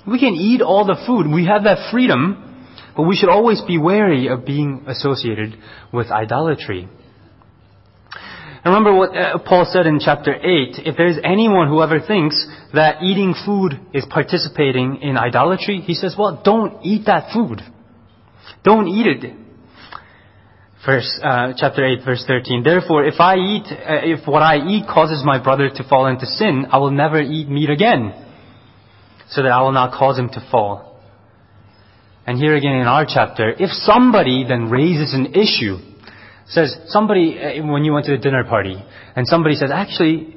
We 0.05 0.19
can 0.19 0.33
eat 0.33 0.61
all 0.61 0.85
the 0.85 1.01
food. 1.07 1.33
We 1.33 1.45
have 1.45 1.63
that 1.63 1.89
freedom 1.91 2.53
but 2.95 3.03
we 3.03 3.15
should 3.15 3.29
always 3.29 3.61
be 3.61 3.77
wary 3.77 4.27
of 4.27 4.45
being 4.45 4.85
associated 4.87 5.57
with 5.91 6.11
idolatry. 6.11 6.87
Remember 8.65 8.95
what 8.95 9.15
uh, 9.15 9.39
Paul 9.39 9.65
said 9.69 9.87
in 9.87 9.99
chapter 9.99 10.33
8. 10.33 10.85
If 10.85 10.95
there's 10.95 11.17
anyone 11.23 11.67
who 11.67 11.81
ever 11.81 11.99
thinks 11.99 12.47
that 12.73 13.03
eating 13.03 13.33
food 13.45 13.73
is 13.93 14.05
participating 14.09 15.01
in 15.01 15.17
idolatry, 15.17 15.81
he 15.81 15.95
says, 15.95 16.15
well, 16.17 16.41
don't 16.45 16.85
eat 16.85 17.05
that 17.07 17.33
food. 17.33 17.61
Don't 18.63 18.87
eat 18.87 19.07
it. 19.07 19.35
Verse, 20.85 21.17
uh, 21.23 21.53
chapter 21.55 21.85
8, 21.85 21.99
verse 22.03 22.25
13. 22.27 22.61
Therefore, 22.61 23.05
if 23.05 23.19
I 23.19 23.35
eat, 23.35 23.63
uh, 23.71 24.03
if 24.03 24.27
what 24.27 24.41
I 24.41 24.57
eat 24.57 24.85
causes 24.85 25.23
my 25.23 25.41
brother 25.41 25.69
to 25.73 25.83
fall 25.87 26.07
into 26.07 26.25
sin, 26.25 26.65
I 26.71 26.77
will 26.77 26.91
never 26.91 27.21
eat 27.21 27.47
meat 27.47 27.69
again, 27.69 28.13
so 29.29 29.43
that 29.43 29.51
I 29.51 29.61
will 29.61 29.71
not 29.71 29.97
cause 29.97 30.19
him 30.19 30.27
to 30.29 30.47
fall. 30.51 30.99
And 32.27 32.37
here 32.37 32.55
again 32.55 32.73
in 32.73 32.87
our 32.87 33.05
chapter, 33.07 33.51
if 33.51 33.69
somebody 33.71 34.45
then 34.47 34.69
raises 34.69 35.13
an 35.13 35.35
issue, 35.35 35.77
says, 36.47 36.75
somebody, 36.87 37.39
uh, 37.39 37.65
when 37.65 37.85
you 37.85 37.93
went 37.93 38.05
to 38.07 38.11
the 38.11 38.21
dinner 38.21 38.43
party, 38.43 38.75
and 39.15 39.25
somebody 39.25 39.55
says, 39.55 39.71
actually, 39.73 40.35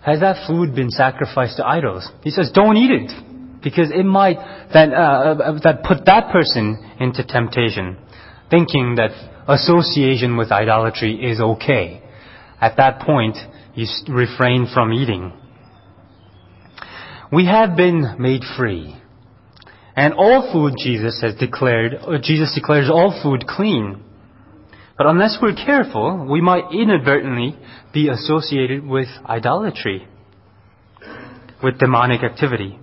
has 0.00 0.20
that 0.20 0.46
food 0.46 0.74
been 0.74 0.90
sacrificed 0.90 1.58
to 1.58 1.66
idols? 1.66 2.08
He 2.22 2.30
says, 2.30 2.50
don't 2.54 2.78
eat 2.78 2.90
it, 2.90 3.62
because 3.62 3.90
it 3.90 4.04
might 4.04 4.38
then, 4.72 4.94
uh, 4.94 4.96
uh, 4.96 5.58
that 5.64 5.84
put 5.84 6.06
that 6.06 6.32
person 6.32 6.96
into 6.98 7.24
temptation, 7.24 7.98
thinking 8.52 8.96
that 8.96 9.10
association 9.48 10.36
with 10.36 10.52
idolatry 10.52 11.14
is 11.14 11.40
okay. 11.40 12.02
At 12.60 12.76
that 12.76 13.00
point, 13.00 13.36
you 13.74 13.86
refrain 14.08 14.68
from 14.72 14.92
eating. 14.92 15.32
We 17.32 17.46
have 17.46 17.76
been 17.76 18.16
made 18.18 18.42
free. 18.56 18.94
And 19.96 20.14
all 20.14 20.52
food, 20.52 20.74
Jesus 20.78 21.20
has 21.22 21.34
declared, 21.34 21.94
uh, 21.94 22.18
Jesus 22.22 22.54
declares 22.54 22.90
all 22.90 23.18
food 23.22 23.46
clean. 23.46 24.04
But 24.98 25.06
unless 25.06 25.38
we're 25.40 25.54
careful, 25.54 26.28
we 26.30 26.40
might 26.40 26.64
inadvertently 26.72 27.56
be 27.92 28.08
associated 28.08 28.86
with 28.86 29.08
idolatry, 29.26 30.06
with 31.62 31.78
demonic 31.78 32.22
activity. 32.22 32.78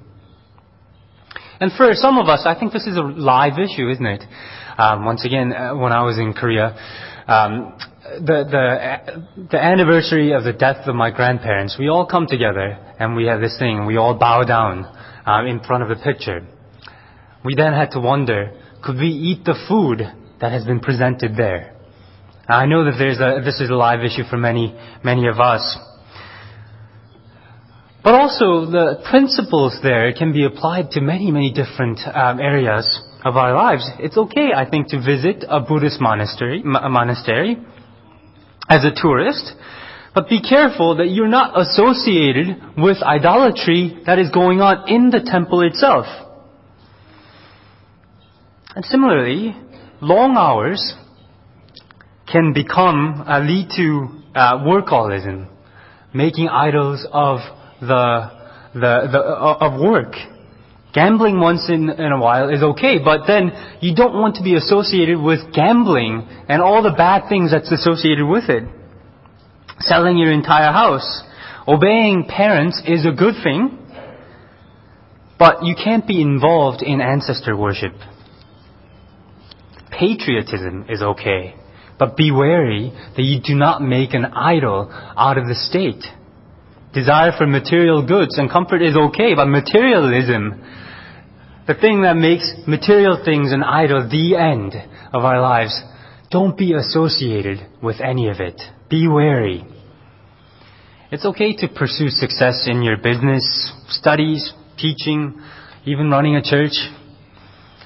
And 1.60 1.72
for 1.74 1.90
some 1.94 2.18
of 2.18 2.28
us, 2.28 2.44
I 2.46 2.58
think 2.58 2.72
this 2.72 2.88
is 2.88 2.96
a 2.96 3.02
live 3.02 3.60
issue, 3.60 3.90
isn't 3.90 4.06
it? 4.06 4.24
Um, 4.78 5.04
once 5.04 5.26
again, 5.26 5.52
uh, 5.52 5.76
when 5.76 5.92
I 5.92 6.04
was 6.04 6.18
in 6.18 6.34
Korea, 6.34 6.74
um, 7.28 7.78
the, 8.26 8.46
the, 8.50 9.48
the 9.52 9.62
anniversary 9.62 10.32
of 10.32 10.46
the 10.46 10.54
death 10.54 10.88
of 10.88 10.96
my 10.96 11.12
grandparents, 11.12 11.76
we 11.78 11.90
all 11.90 12.06
come 12.06 12.28
together 12.28 12.78
and 12.98 13.16
we 13.16 13.26
have 13.26 13.42
this 13.42 13.58
thing, 13.60 13.86
we 13.86 13.98
all 13.98 14.18
bow 14.18 14.44
down 14.44 14.86
um, 15.26 15.48
in 15.48 15.60
front 15.60 15.84
of 15.84 15.90
the 15.90 16.02
picture. 16.02 16.48
We 17.44 17.56
then 17.56 17.74
had 17.74 17.92
to 17.92 18.00
wonder, 18.00 18.54
could 18.82 18.96
we 18.96 19.10
eat 19.10 19.44
the 19.44 19.56
food 19.68 20.02
that 20.40 20.52
has 20.54 20.64
been 20.64 20.80
presented 20.80 21.36
there? 21.36 21.76
I 22.48 22.66
know 22.66 22.86
that 22.86 22.96
there's 22.98 23.20
a, 23.20 23.44
this 23.44 23.60
is 23.60 23.70
a 23.70 23.76
live 23.76 24.00
issue 24.04 24.24
for 24.30 24.38
many, 24.38 24.76
many 25.04 25.28
of 25.28 25.40
us. 25.40 25.78
But 28.10 28.22
also, 28.22 28.66
the 28.66 29.04
principles 29.08 29.78
there 29.84 30.12
can 30.14 30.34
be 30.34 30.44
applied 30.44 30.90
to 30.94 31.00
many, 31.00 31.30
many 31.30 31.54
different 31.54 32.00
um, 32.12 32.40
areas 32.40 33.00
of 33.24 33.38
our 33.38 33.54
lives. 33.54 33.88
It's 34.00 34.18
okay, 34.18 34.50
I 34.52 34.68
think, 34.68 34.88
to 34.88 34.98
visit 34.98 35.46
a 35.48 35.60
Buddhist 35.60 36.02
monastery, 36.02 36.64
monastery 36.64 37.58
as 38.68 38.84
a 38.84 38.90
tourist, 39.00 39.54
but 40.16 40.28
be 40.28 40.42
careful 40.42 40.98
that 40.98 41.10
you're 41.10 41.28
not 41.28 41.54
associated 41.56 42.60
with 42.80 42.98
idolatry 43.04 44.02
that 44.08 44.18
is 44.18 44.32
going 44.32 44.60
on 44.60 44.90
in 44.90 45.12
the 45.12 45.22
temple 45.24 45.62
itself. 45.62 46.08
And 48.76 48.84
similarly, 48.86 49.56
long 50.02 50.36
hours 50.36 50.96
can 52.26 52.54
become 52.54 53.24
uh, 53.28 53.40
lead 53.42 53.70
to 53.78 54.08
uh, 54.34 54.58
workaholism, 54.66 55.48
making 56.12 56.50
idols 56.50 57.06
of 57.12 57.42
the 57.82 58.40
the, 58.74 59.10
the 59.12 59.20
uh, 59.20 59.58
of 59.62 59.80
work. 59.80 60.14
Gambling 60.94 61.40
once 61.40 61.70
in, 61.70 61.90
in 61.90 62.12
a 62.12 62.20
while 62.20 62.50
is 62.50 62.64
okay, 62.64 62.98
but 63.04 63.28
then 63.28 63.52
you 63.80 63.96
don't 63.96 64.16
want 64.16 64.36
to 64.38 64.44
be 64.44 64.56
associated 64.56 65.20
with 65.20 65.54
gambling 65.54 66.28
and 66.48 66.64
all 66.64 66.82
the 66.82 66.96
bad 66.98 67.30
things 67.30 67.52
that's 67.52 67.72
associated 67.72 68.26
with 68.26 68.50
it. 68.50 68.64
Selling 69.82 70.18
your 70.18 70.32
entire 70.32 70.72
house. 70.72 71.24
Obeying 71.68 72.26
parents 72.28 72.82
is 72.88 73.06
a 73.06 73.12
good 73.12 73.36
thing, 73.44 73.78
but 75.38 75.64
you 75.64 75.76
can't 75.76 76.08
be 76.08 76.22
involved 76.22 76.82
in 76.82 77.02
ancestor 77.02 77.56
worship. 77.56 77.94
Patriotism 79.92 80.88
is 80.90 81.04
okay, 81.04 81.54
but 82.00 82.18
be 82.18 82.32
wary 82.32 82.92
that 83.16 83.22
you 83.22 83.40
do 83.40 83.54
not 83.54 83.82
make 83.82 84.16
an 84.16 84.26
idol 84.26 84.90
out 84.92 85.38
of 85.38 85.46
the 85.46 85.56
state. 85.56 86.04
Desire 86.94 87.32
for 87.38 87.46
material 87.46 88.06
goods 88.06 88.38
and 88.40 88.50
comfort 88.50 88.82
is 88.82 88.96
okay, 88.96 89.36
but 89.36 89.46
materialism, 89.46 90.60
the 91.68 91.76
thing 91.76 92.02
that 92.02 92.16
makes 92.16 92.52
material 92.66 93.22
things 93.24 93.52
an 93.52 93.62
idol, 93.62 94.10
the 94.10 94.36
end 94.36 94.74
of 95.14 95.24
our 95.24 95.40
lives, 95.40 95.80
don't 96.32 96.58
be 96.58 96.74
associated 96.74 97.60
with 97.82 98.02
any 98.02 98.28
of 98.30 98.40
it. 98.40 98.60
Be 98.90 99.08
wary. 99.08 99.64
It's 101.12 101.26
okay 101.26 101.56
to 101.58 101.68
pursue 101.68 102.10
success 102.10 102.68
in 102.68 102.82
your 102.82 102.98
business, 102.98 103.72
studies, 103.90 104.52
teaching, 104.78 105.40
even 105.86 106.10
running 106.10 106.38
a 106.38 106.42
church. 106.42 106.74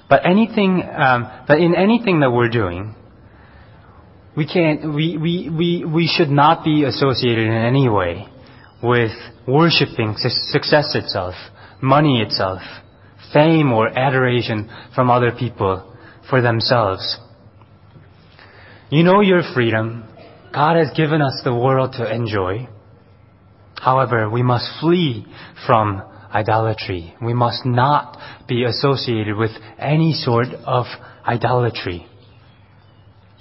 But 0.09 0.25
anything, 0.25 0.81
um, 0.81 1.29
but 1.45 1.59
in 1.59 1.75
anything 1.75 2.21
that 2.21 2.31
we're 2.31 2.49
doing, 2.49 2.95
we 4.35 4.47
can't, 4.47 4.93
we, 4.95 5.17
we, 5.17 5.49
we, 5.49 5.85
we 5.85 6.07
should 6.07 6.29
not 6.29 6.63
be 6.63 6.85
associated 6.85 7.47
in 7.47 7.53
any 7.53 7.89
way 7.89 8.29
with 8.83 9.11
worshiping 9.47 10.15
success 10.17 10.93
itself, 10.93 11.35
money 11.81 12.21
itself, 12.21 12.61
fame 13.33 13.71
or 13.71 13.87
adoration 13.87 14.69
from 14.93 15.09
other 15.09 15.31
people 15.31 15.95
for 16.29 16.41
themselves. 16.41 17.17
You 18.89 19.03
know 19.03 19.21
your 19.21 19.41
freedom. 19.53 20.03
God 20.53 20.75
has 20.75 20.95
given 20.95 21.21
us 21.21 21.41
the 21.43 21.55
world 21.55 21.93
to 21.93 22.13
enjoy. 22.13 22.67
However, 23.75 24.29
we 24.29 24.43
must 24.43 24.69
flee 24.79 25.25
from 25.65 26.03
idolatry. 26.31 27.15
We 27.21 27.33
must 27.33 27.65
not 27.65 28.17
be 28.47 28.63
associated 28.65 29.35
with 29.35 29.51
any 29.79 30.13
sort 30.13 30.47
of 30.65 30.85
idolatry. 31.25 32.05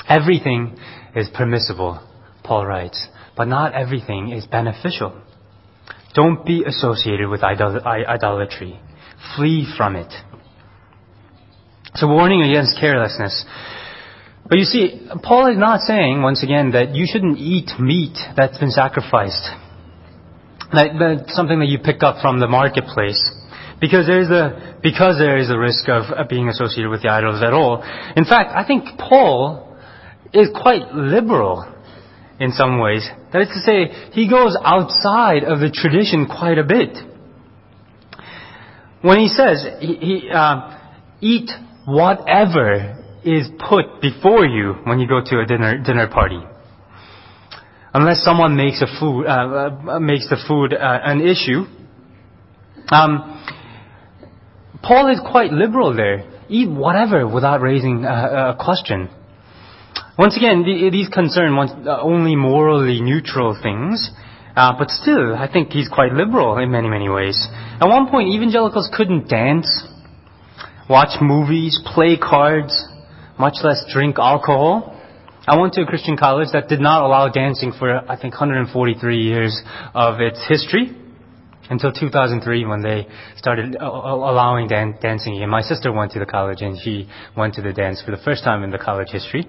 Everything 0.09 0.77
is 1.15 1.29
permissible, 1.35 2.07
Paul 2.45 2.67
writes, 2.67 3.07
but 3.37 3.47
not 3.47 3.75
everything 3.75 4.31
is 4.31 4.47
beneficial. 4.47 5.21
Don't 6.14 6.45
be 6.45 6.64
associated 6.64 7.28
with 7.28 7.42
idol- 7.42 7.81
idolatry. 7.87 8.78
Flee 9.37 9.66
from 9.76 9.97
it. 9.97 10.12
So 11.95 12.07
warning 12.09 12.42
against 12.42 12.78
carelessness. 12.78 13.45
But 14.49 14.59
you 14.59 14.64
see, 14.64 15.09
Paul 15.23 15.50
is 15.50 15.59
not 15.59 15.81
saying, 15.81 16.21
once 16.23 16.42
again, 16.42 16.73
that 16.73 16.95
you 16.95 17.07
shouldn't 17.11 17.38
eat 17.38 17.71
meat 17.78 18.16
that's 18.37 18.59
been 18.59 18.71
sacrificed. 18.71 19.49
That, 20.73 20.97
that's 20.99 21.35
something 21.35 21.61
that 21.61 21.69
you 21.69 21.78
pick 21.78 22.02
up 22.02 22.21
from 22.21 22.40
the 22.40 22.49
marketplace. 22.49 23.31
Because 23.81 24.07
there 24.07 24.21
is 24.21 24.31
a, 24.31 24.78
because 24.83 25.19
there 25.19 25.38
is 25.38 25.50
a 25.50 25.59
risk 25.59 25.88
of 25.88 26.28
being 26.28 26.49
associated 26.49 26.90
with 26.90 27.02
the 27.02 27.09
idols 27.09 27.42
at 27.42 27.52
all. 27.52 27.83
In 28.16 28.25
fact, 28.25 28.50
I 28.54 28.66
think 28.66 28.85
Paul 28.99 29.76
is 30.33 30.49
quite 30.54 30.95
liberal 30.95 31.72
in 32.41 32.53
some 32.53 32.81
ways. 32.81 33.09
That 33.33 33.43
is 33.43 33.49
to 33.49 33.61
say, 33.61 34.11
he 34.12 34.29
goes 34.29 34.57
outside 34.62 35.45
of 35.45 35.61
the 35.61 35.71
tradition 35.71 36.27
quite 36.27 36.59
a 36.59 36.65
bit. 36.65 36.97
When 39.03 39.19
he 39.19 39.29
says, 39.29 39.67
he, 39.81 39.95
he 39.95 40.31
uh, 40.33 40.79
eat 41.21 41.51
whatever 41.87 42.99
is 43.25 43.49
put 43.69 44.01
before 44.01 44.47
you 44.47 44.75
when 44.85 44.99
you 44.99 45.09
go 45.09 45.21
to 45.25 45.41
a 45.41 45.47
dinner 45.47 45.79
dinner 45.79 46.09
party. 46.09 46.41
Unless 47.95 48.25
someone 48.25 48.57
makes 48.57 48.81
a 48.81 48.87
food 48.99 49.27
uh, 49.27 49.31
uh, 49.31 50.01
makes 50.01 50.29
the 50.29 50.39
food 50.49 50.73
uh, 50.73 50.99
an 51.05 51.21
issue. 51.21 51.65
Um, 52.89 53.45
Paul 54.83 55.12
is 55.12 55.21
quite 55.21 55.53
liberal 55.53 55.95
there. 55.95 56.29
Eat 56.49 56.69
whatever 56.69 57.27
without 57.27 57.61
raising 57.61 58.05
a 58.05 58.57
question. 58.59 59.09
Once 60.19 60.37
again, 60.37 60.62
these 60.92 61.09
concern 61.09 61.57
uh, 61.57 62.02
only 62.02 62.37
morally 62.37 63.00
neutral 63.00 63.59
things, 63.62 64.11
uh, 64.54 64.73
but 64.78 64.90
still, 64.90 65.35
I 65.35 65.50
think 65.50 65.71
he's 65.71 65.88
quite 65.88 66.12
liberal 66.12 66.59
in 66.59 66.71
many, 66.71 66.88
many 66.88 67.09
ways. 67.09 67.49
At 67.81 67.88
one 67.88 68.11
point, 68.11 68.28
evangelicals 68.28 68.90
couldn't 68.95 69.31
dance, 69.31 69.88
watch 70.90 71.23
movies, 71.23 71.81
play 71.95 72.19
cards, 72.19 72.87
much 73.38 73.54
less 73.62 73.83
drink 73.90 74.19
alcohol. 74.19 75.00
I 75.47 75.59
went 75.59 75.73
to 75.75 75.83
a 75.83 75.87
Christian 75.87 76.19
college 76.19 76.49
that 76.52 76.69
did 76.69 76.81
not 76.81 77.02
allow 77.02 77.31
dancing 77.31 77.73
for, 77.73 77.99
I 78.09 78.21
think, 78.21 78.35
143 78.35 79.16
years 79.16 79.62
of 79.95 80.21
its 80.21 80.38
history 80.47 80.95
until 81.71 81.90
2003 81.90 82.66
when 82.66 82.83
they 82.83 83.09
started 83.37 83.76
uh, 83.81 83.87
allowing 83.87 84.69
dan- 84.69 84.99
dancing. 85.00 85.40
And 85.40 85.50
my 85.50 85.62
sister 85.62 85.90
went 85.90 86.12
to 86.12 86.19
the 86.19 86.26
college 86.26 86.61
and 86.61 86.78
she 86.78 87.09
went 87.35 87.54
to 87.54 87.62
the 87.62 87.73
dance 87.73 88.02
for 88.04 88.11
the 88.11 88.23
first 88.23 88.45
time 88.45 88.62
in 88.62 88.71
the 88.71 88.78
college 88.78 89.09
history. 89.11 89.49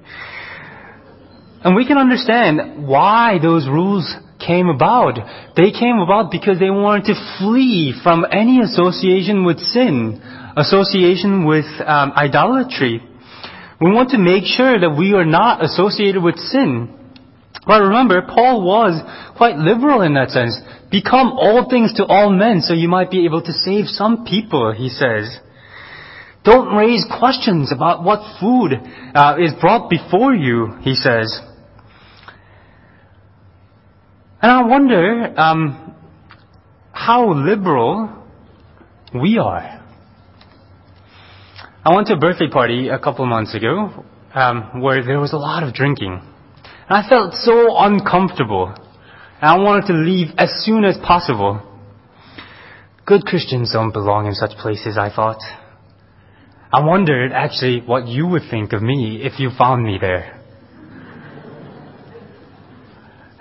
And 1.63 1.75
we 1.75 1.87
can 1.87 1.97
understand 1.97 2.85
why 2.85 3.39
those 3.41 3.67
rules 3.67 4.13
came 4.45 4.67
about. 4.67 5.15
They 5.55 5.71
came 5.71 5.99
about 5.99 6.31
because 6.31 6.59
they 6.59 6.69
wanted 6.69 7.13
to 7.13 7.37
flee 7.39 7.93
from 8.03 8.25
any 8.29 8.59
association 8.59 9.45
with 9.45 9.59
sin, 9.59 10.21
association 10.57 11.45
with 11.45 11.65
um, 11.85 12.11
idolatry. 12.15 13.01
We 13.79 13.91
want 13.91 14.09
to 14.11 14.17
make 14.17 14.43
sure 14.43 14.79
that 14.79 14.95
we 14.97 15.13
are 15.13 15.25
not 15.25 15.63
associated 15.63 16.21
with 16.21 16.35
sin. 16.37 16.99
But 17.65 17.81
remember, 17.81 18.21
Paul 18.27 18.65
was 18.65 18.99
quite 19.37 19.55
liberal 19.55 20.01
in 20.01 20.15
that 20.15 20.31
sense. 20.31 20.59
Become 20.91 21.31
all 21.31 21.69
things 21.69 21.93
to 21.93 22.05
all 22.05 22.29
men 22.29 22.61
so 22.61 22.73
you 22.73 22.89
might 22.89 23.09
be 23.09 23.25
able 23.25 23.41
to 23.41 23.53
save 23.53 23.85
some 23.87 24.25
people, 24.25 24.73
he 24.73 24.89
says. 24.89 25.39
Don't 26.43 26.75
raise 26.75 27.05
questions 27.19 27.71
about 27.71 28.03
what 28.03 28.19
food 28.41 28.73
uh, 29.15 29.37
is 29.39 29.53
brought 29.61 29.89
before 29.89 30.33
you, 30.33 30.75
he 30.81 30.93
says. 30.93 31.39
And 34.43 34.51
I 34.51 34.61
wonder 34.63 35.39
um, 35.39 35.95
how 36.91 37.33
liberal 37.33 38.09
we 39.15 39.37
are. 39.37 39.81
I 41.85 41.95
went 41.95 42.07
to 42.07 42.15
a 42.15 42.19
birthday 42.19 42.49
party 42.49 42.89
a 42.89 42.99
couple 42.99 43.25
months 43.25 43.55
ago 43.55 44.03
um, 44.33 44.81
where 44.81 45.01
there 45.01 45.21
was 45.21 45.31
a 45.31 45.37
lot 45.37 45.63
of 45.63 45.73
drinking. 45.73 46.19
And 46.89 47.05
I 47.05 47.07
felt 47.07 47.35
so 47.35 47.77
uncomfortable. 47.77 48.67
And 48.67 49.49
I 49.49 49.57
wanted 49.59 49.87
to 49.87 49.93
leave 49.93 50.27
as 50.37 50.49
soon 50.65 50.83
as 50.83 50.97
possible. 50.97 51.61
Good 53.05 53.23
Christians 53.23 53.71
don't 53.71 53.93
belong 53.93 54.27
in 54.27 54.33
such 54.33 54.57
places, 54.57 54.97
I 54.97 55.09
thought. 55.09 55.39
I 56.73 56.83
wondered 56.83 57.31
actually 57.31 57.79
what 57.79 58.09
you 58.09 58.27
would 58.27 58.43
think 58.51 58.73
of 58.73 58.81
me 58.81 59.21
if 59.23 59.39
you 59.39 59.51
found 59.57 59.85
me 59.85 59.99
there. 60.01 60.42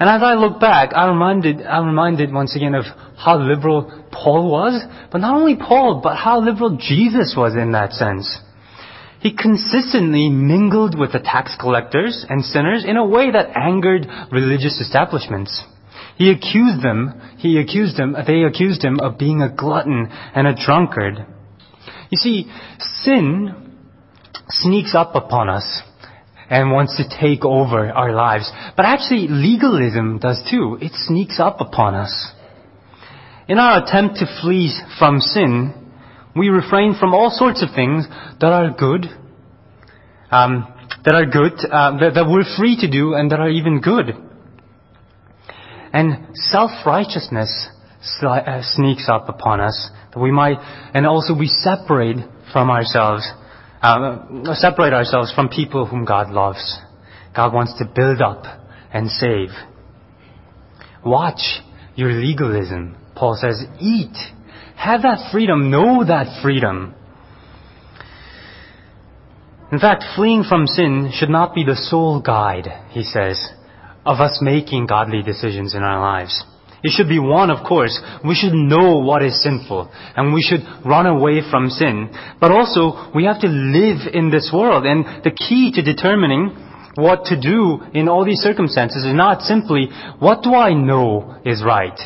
And 0.02 0.11
as 0.11 0.21
I 0.21 0.35
look 0.35 0.59
back, 0.59 0.90
I'm 0.97 1.11
reminded, 1.11 1.62
I'm 1.62 1.87
reminded 1.87 2.32
once 2.32 2.56
again 2.56 2.75
of 2.75 2.87
how 3.16 3.38
liberal 3.38 4.04
Paul 4.11 4.50
was, 4.50 4.82
but 5.12 5.18
not 5.21 5.37
only 5.37 5.54
Paul, 5.54 6.00
but 6.02 6.16
how 6.16 6.40
liberal 6.40 6.76
Jesus 6.76 7.35
was 7.37 7.54
in 7.54 7.71
that 7.71 7.92
sense. 7.92 8.40
He 9.21 9.32
consistently 9.32 10.28
mingled 10.28 10.99
with 10.99 11.12
the 11.12 11.21
tax 11.21 11.54
collectors 11.56 12.26
and 12.28 12.44
sinners 12.44 12.85
in 12.85 12.97
a 12.97 13.06
way 13.06 13.30
that 13.30 13.56
angered 13.56 14.09
religious 14.32 14.80
establishments. 14.80 15.62
He 16.16 16.32
accused 16.32 16.82
them, 16.82 17.35
he 17.37 17.61
accused 17.61 17.97
them, 17.97 18.16
they 18.26 18.42
accused 18.42 18.82
him 18.82 18.99
of 18.99 19.18
being 19.18 19.40
a 19.40 19.54
glutton 19.54 20.09
and 20.35 20.49
a 20.49 20.56
drunkard. 20.66 21.25
You 22.11 22.18
see, 22.18 22.50
sin 23.04 23.78
sneaks 24.49 24.97
up 24.97 25.14
upon 25.14 25.49
us 25.49 25.82
and 26.52 26.71
wants 26.71 26.99
to 26.99 27.09
take 27.09 27.47
over 27.47 27.90
our 27.90 28.12
lives. 28.12 28.52
But 28.76 28.85
actually, 28.85 29.26
legalism 29.28 30.18
does 30.18 30.38
too. 30.50 30.76
It 30.82 30.92
sneaks 30.94 31.40
up 31.40 31.62
upon 31.62 31.94
us. 31.94 32.12
In 33.49 33.59
our 33.59 33.82
attempt 33.82 34.16
to 34.16 34.26
flee 34.42 34.71
from 34.99 35.21
sin, 35.21 35.73
we 36.37 36.50
refrain 36.50 36.94
from 37.00 37.14
all 37.14 37.30
sorts 37.30 37.62
of 37.62 37.71
things 37.75 38.06
that 38.40 38.52
are 38.52 38.71
good, 38.71 39.06
um, 40.30 40.68
that 41.06 41.14
are 41.14 41.25
good, 41.25 41.54
uh, 41.64 41.99
that, 41.99 42.12
that 42.16 42.26
we're 42.28 42.44
free 42.59 42.76
to 42.80 42.90
do, 42.90 43.14
and 43.14 43.32
that 43.32 43.40
are 43.40 43.50
even 43.50 43.80
good. 43.80 44.12
And 45.94 46.37
self-righteousness 46.37 47.68
uh, 48.23 48.61
sneaks 48.62 49.09
up 49.09 49.30
upon 49.30 49.61
us 49.61 49.90
that 50.12 50.21
we 50.21 50.30
might, 50.30 50.59
and 50.92 51.06
also 51.06 51.35
we 51.35 51.49
separate 51.49 52.16
from 52.52 52.68
ourselves, 52.68 53.26
uh, 53.82 54.54
separate 54.54 54.92
ourselves 54.92 55.32
from 55.34 55.48
people 55.48 55.86
whom 55.86 56.04
God 56.04 56.30
loves. 56.30 56.78
God 57.34 57.52
wants 57.52 57.74
to 57.78 57.84
build 57.84 58.22
up 58.22 58.44
and 58.92 59.10
save. 59.10 59.48
Watch 61.04 61.60
your 61.96 62.12
legalism. 62.12 62.96
Paul 63.16 63.36
says, 63.40 63.64
eat. 63.80 64.16
Have 64.76 65.02
that 65.02 65.30
freedom. 65.32 65.70
Know 65.70 66.04
that 66.04 66.42
freedom. 66.42 66.94
In 69.72 69.78
fact, 69.78 70.04
fleeing 70.14 70.44
from 70.44 70.66
sin 70.66 71.10
should 71.14 71.30
not 71.30 71.54
be 71.54 71.64
the 71.64 71.76
sole 71.76 72.20
guide, 72.20 72.68
he 72.90 73.02
says, 73.02 73.50
of 74.04 74.20
us 74.20 74.38
making 74.42 74.86
godly 74.86 75.22
decisions 75.22 75.74
in 75.74 75.82
our 75.82 76.00
lives. 76.00 76.44
It 76.82 76.90
should 76.90 77.08
be 77.08 77.20
one, 77.20 77.50
of 77.50 77.64
course. 77.66 78.00
We 78.24 78.34
should 78.34 78.54
know 78.54 78.98
what 78.98 79.22
is 79.22 79.40
sinful 79.42 79.90
and 80.16 80.34
we 80.34 80.42
should 80.42 80.62
run 80.84 81.06
away 81.06 81.40
from 81.48 81.68
sin. 81.68 82.10
But 82.40 82.50
also, 82.50 83.12
we 83.14 83.24
have 83.24 83.40
to 83.40 83.46
live 83.46 84.12
in 84.12 84.30
this 84.30 84.50
world. 84.52 84.84
And 84.84 85.22
the 85.22 85.30
key 85.30 85.70
to 85.74 85.82
determining 85.82 86.56
what 86.96 87.26
to 87.26 87.40
do 87.40 87.80
in 87.94 88.08
all 88.08 88.24
these 88.24 88.40
circumstances 88.40 89.04
is 89.04 89.14
not 89.14 89.42
simply, 89.42 89.88
what 90.18 90.42
do 90.42 90.54
I 90.54 90.74
know 90.74 91.40
is 91.44 91.62
right? 91.64 91.98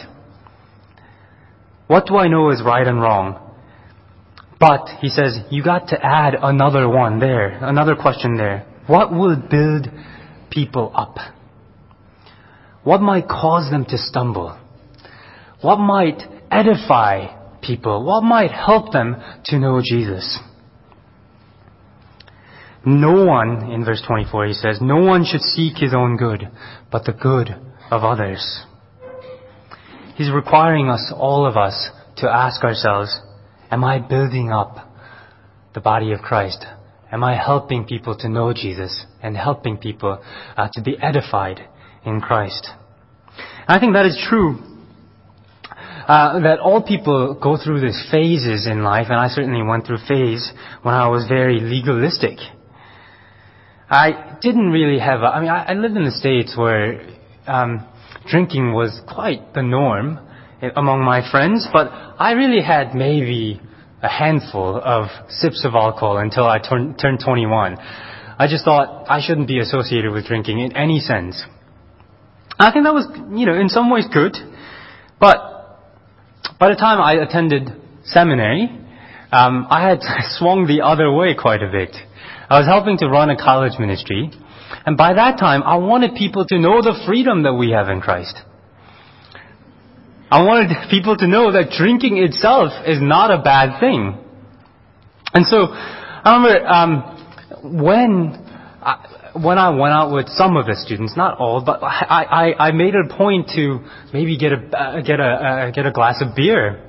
What 1.86 2.06
do 2.06 2.16
I 2.16 2.28
know 2.28 2.50
is 2.50 2.62
right 2.64 2.86
and 2.86 3.00
wrong? 3.00 3.42
But, 4.58 4.88
he 5.00 5.08
says, 5.08 5.38
you 5.50 5.62
got 5.62 5.88
to 5.88 5.98
add 6.04 6.34
another 6.40 6.88
one 6.88 7.18
there, 7.18 7.58
another 7.62 7.94
question 7.94 8.36
there. 8.36 8.66
What 8.86 9.12
will 9.12 9.36
build 9.36 9.88
people 10.50 10.92
up? 10.94 11.16
What 12.84 13.00
might 13.00 13.28
cause 13.28 13.70
them 13.70 13.84
to 13.86 13.98
stumble? 13.98 14.58
What 15.60 15.78
might 15.78 16.22
edify 16.50 17.58
people? 17.62 18.04
What 18.04 18.22
might 18.22 18.50
help 18.50 18.92
them 18.92 19.16
to 19.46 19.58
know 19.58 19.80
Jesus? 19.82 20.38
No 22.84 23.24
one, 23.24 23.72
in 23.72 23.84
verse 23.84 24.02
24 24.06 24.46
he 24.46 24.52
says, 24.52 24.78
no 24.80 24.98
one 24.98 25.24
should 25.24 25.40
seek 25.40 25.76
his 25.76 25.92
own 25.92 26.16
good, 26.16 26.48
but 26.92 27.04
the 27.04 27.12
good 27.12 27.50
of 27.90 28.04
others. 28.04 28.64
He's 30.14 30.30
requiring 30.30 30.88
us, 30.88 31.12
all 31.14 31.46
of 31.46 31.56
us, 31.56 31.90
to 32.18 32.30
ask 32.30 32.62
ourselves, 32.62 33.20
am 33.70 33.82
I 33.82 33.98
building 33.98 34.52
up 34.52 34.88
the 35.74 35.80
body 35.80 36.12
of 36.12 36.20
Christ? 36.20 36.64
Am 37.10 37.24
I 37.24 37.36
helping 37.36 37.84
people 37.84 38.16
to 38.18 38.28
know 38.28 38.52
Jesus 38.52 39.04
and 39.22 39.36
helping 39.36 39.78
people 39.78 40.22
uh, 40.56 40.68
to 40.74 40.82
be 40.82 40.96
edified 41.02 41.68
in 42.04 42.20
Christ? 42.20 42.68
I 43.66 43.80
think 43.80 43.94
that 43.94 44.06
is 44.06 44.18
true 44.28 44.75
uh, 46.06 46.38
that 46.40 46.60
all 46.60 46.82
people 46.82 47.34
go 47.34 47.56
through 47.56 47.80
these 47.80 48.06
phases 48.10 48.66
in 48.66 48.84
life, 48.84 49.06
and 49.10 49.18
I 49.18 49.28
certainly 49.28 49.62
went 49.62 49.86
through 49.86 49.98
phase 50.08 50.52
when 50.82 50.94
I 50.94 51.08
was 51.08 51.26
very 51.28 51.58
legalistic. 51.60 52.38
I 53.90 54.36
didn't 54.40 54.70
really 54.70 55.00
have. 55.00 55.22
A, 55.22 55.26
I 55.26 55.40
mean, 55.40 55.48
I, 55.48 55.64
I 55.64 55.72
lived 55.74 55.96
in 55.96 56.04
the 56.04 56.12
states 56.12 56.56
where 56.56 57.00
um, 57.46 57.86
drinking 58.30 58.72
was 58.72 59.00
quite 59.08 59.52
the 59.54 59.62
norm 59.62 60.20
among 60.76 61.02
my 61.02 61.28
friends, 61.30 61.66
but 61.72 61.88
I 61.90 62.32
really 62.32 62.62
had 62.62 62.94
maybe 62.94 63.60
a 64.02 64.08
handful 64.08 64.80
of 64.82 65.08
sips 65.28 65.64
of 65.64 65.74
alcohol 65.74 66.18
until 66.18 66.46
I 66.46 66.58
turn, 66.58 66.96
turned 66.96 67.20
21. 67.24 67.78
I 68.38 68.46
just 68.48 68.64
thought 68.64 69.06
I 69.08 69.20
shouldn't 69.20 69.48
be 69.48 69.58
associated 69.58 70.12
with 70.12 70.26
drinking 70.26 70.60
in 70.60 70.76
any 70.76 71.00
sense. 71.00 71.42
I 72.58 72.70
think 72.70 72.84
that 72.84 72.94
was, 72.94 73.06
you 73.36 73.46
know, 73.46 73.54
in 73.54 73.68
some 73.68 73.90
ways 73.90 74.06
good, 74.12 74.36
but 75.18 75.55
by 76.58 76.70
the 76.70 76.76
time 76.76 77.00
I 77.00 77.22
attended 77.22 77.70
seminary, 78.04 78.70
um, 79.32 79.66
I 79.68 79.88
had 79.88 80.00
swung 80.38 80.66
the 80.66 80.84
other 80.84 81.12
way 81.12 81.34
quite 81.34 81.62
a 81.62 81.70
bit. 81.70 81.94
I 82.48 82.58
was 82.58 82.66
helping 82.66 82.96
to 82.98 83.08
run 83.08 83.30
a 83.30 83.36
college 83.36 83.78
ministry, 83.78 84.30
and 84.84 84.96
by 84.96 85.14
that 85.14 85.38
time, 85.38 85.62
I 85.62 85.76
wanted 85.76 86.14
people 86.14 86.46
to 86.46 86.58
know 86.58 86.80
the 86.80 87.02
freedom 87.06 87.42
that 87.42 87.54
we 87.54 87.70
have 87.70 87.88
in 87.88 88.00
Christ. 88.00 88.36
I 90.30 90.42
wanted 90.42 90.74
people 90.90 91.16
to 91.16 91.26
know 91.26 91.52
that 91.52 91.70
drinking 91.76 92.18
itself 92.18 92.72
is 92.86 93.00
not 93.00 93.30
a 93.30 93.42
bad 93.42 93.80
thing. 93.80 94.18
And 95.34 95.44
so, 95.46 95.68
I 95.70 96.36
remember 96.36 96.66
um, 96.66 97.78
when 97.84 98.46
I, 98.80 99.25
when 99.42 99.58
I 99.58 99.70
went 99.70 99.92
out 99.92 100.12
with 100.12 100.28
some 100.30 100.56
of 100.56 100.66
the 100.66 100.74
students, 100.74 101.16
not 101.16 101.38
all, 101.38 101.62
but 101.64 101.82
I, 101.82 102.54
I, 102.58 102.68
I 102.68 102.70
made 102.72 102.94
a 102.94 103.14
point 103.14 103.50
to 103.54 103.80
maybe 104.12 104.36
get 104.38 104.52
a 104.52 104.56
uh, 104.56 105.00
get 105.02 105.20
a 105.20 105.24
uh, 105.24 105.70
get 105.70 105.86
a 105.86 105.92
glass 105.92 106.22
of 106.22 106.34
beer 106.34 106.82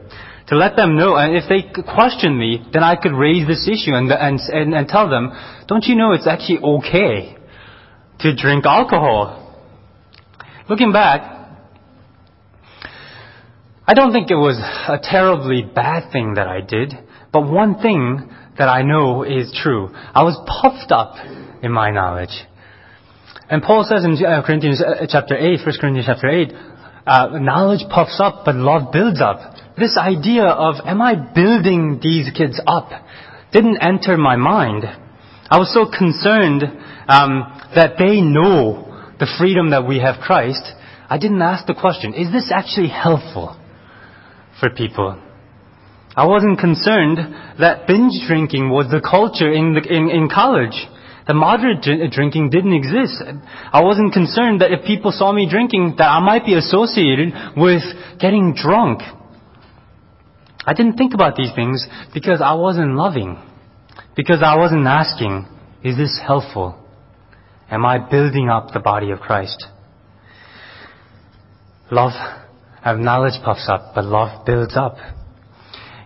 to 0.47 0.55
let 0.55 0.75
them 0.75 0.97
know. 0.97 1.15
And 1.15 1.35
if 1.35 1.43
they 1.49 1.69
question 1.83 2.37
me, 2.37 2.65
then 2.71 2.83
I 2.83 2.95
could 2.95 3.13
raise 3.13 3.47
this 3.47 3.67
issue 3.67 3.93
and 3.93 4.11
and 4.11 4.39
and, 4.39 4.73
and 4.73 4.87
tell 4.87 5.09
them, 5.09 5.31
don't 5.67 5.83
you 5.85 5.95
know 5.95 6.13
it's 6.13 6.27
actually 6.27 6.59
okay 6.59 7.37
to 8.19 8.35
drink 8.35 8.65
alcohol? 8.65 9.43
Looking 10.69 10.91
back, 10.91 11.21
I 13.85 13.93
don't 13.93 14.11
think 14.11 14.31
it 14.31 14.35
was 14.35 14.57
a 14.57 14.99
terribly 15.01 15.63
bad 15.63 16.11
thing 16.11 16.33
that 16.35 16.47
I 16.47 16.61
did, 16.61 16.93
but 17.31 17.49
one 17.49 17.79
thing 17.81 18.29
that 18.57 18.67
I 18.67 18.81
know 18.81 19.23
is 19.23 19.55
true. 19.63 19.89
I 19.93 20.23
was 20.23 20.35
puffed 20.45 20.91
up 20.91 21.15
in 21.61 21.71
my 21.71 21.91
knowledge. 21.91 22.45
And 23.49 23.61
Paul 23.63 23.85
says 23.87 24.03
in 24.03 24.13
uh, 24.25 24.43
Corinthians 24.45 24.81
uh, 24.81 25.05
chapter 25.09 25.35
8, 25.35 25.59
1 25.65 25.75
Corinthians 25.79 26.07
chapter 26.07 26.29
8, 26.29 26.53
uh, 27.05 27.39
knowledge 27.39 27.85
puffs 27.89 28.19
up, 28.21 28.43
but 28.43 28.55
love 28.55 28.91
builds 28.91 29.21
up. 29.21 29.55
This 29.77 29.97
idea 29.97 30.43
of, 30.45 30.75
am 30.85 31.01
I 31.01 31.15
building 31.15 31.99
these 32.01 32.29
kids 32.35 32.59
up, 32.67 32.89
didn't 33.53 33.77
enter 33.81 34.17
my 34.17 34.35
mind. 34.35 34.83
I 35.49 35.57
was 35.57 35.73
so 35.73 35.85
concerned 35.85 36.63
um, 37.07 37.43
that 37.73 37.95
they 37.97 38.19
know 38.19 38.83
the 39.19 39.27
freedom 39.39 39.69
that 39.69 39.87
we 39.87 39.99
have 39.99 40.19
Christ. 40.19 40.63
I 41.09 41.17
didn't 41.17 41.41
ask 41.41 41.65
the 41.65 41.73
question, 41.73 42.13
is 42.13 42.31
this 42.31 42.51
actually 42.53 42.89
helpful 42.89 43.57
for 44.59 44.69
people? 44.69 45.21
I 46.15 46.25
wasn't 46.25 46.59
concerned 46.59 47.17
that 47.59 47.87
binge 47.87 48.27
drinking 48.27 48.69
was 48.69 48.87
the 48.91 48.99
culture 48.99 49.51
in, 49.51 49.73
the, 49.75 49.81
in, 49.87 50.09
in 50.09 50.29
college. 50.33 50.75
The 51.27 51.33
moderate 51.33 51.81
drinking 52.11 52.49
didn't 52.51 52.73
exist. 52.73 53.21
I 53.73 53.83
wasn't 53.83 54.13
concerned 54.13 54.61
that 54.61 54.71
if 54.71 54.85
people 54.85 55.11
saw 55.11 55.33
me 55.33 55.49
drinking, 55.49 55.95
that 55.97 56.07
I 56.07 56.19
might 56.19 56.45
be 56.45 56.55
associated 56.55 57.33
with 57.57 57.83
getting 58.19 58.53
drunk. 58.55 59.01
I 60.65 60.73
didn't 60.73 60.95
think 60.95 61.13
about 61.13 61.35
these 61.35 61.51
things 61.53 61.85
because 62.13 62.41
I 62.41 62.53
wasn't 62.53 62.95
loving. 62.95 63.37
Because 64.15 64.41
I 64.41 64.55
wasn't 64.57 64.87
asking, 64.87 65.47
is 65.83 65.97
this 65.97 66.17
helpful? 66.25 66.81
Am 67.69 67.85
I 67.85 67.97
building 67.97 68.49
up 68.49 68.71
the 68.73 68.79
body 68.79 69.11
of 69.11 69.19
Christ? 69.19 69.65
Love, 71.91 72.13
have 72.81 72.99
knowledge 72.99 73.41
puffs 73.43 73.67
up, 73.69 73.93
but 73.95 74.05
love 74.05 74.45
builds 74.45 74.77
up. 74.77 74.95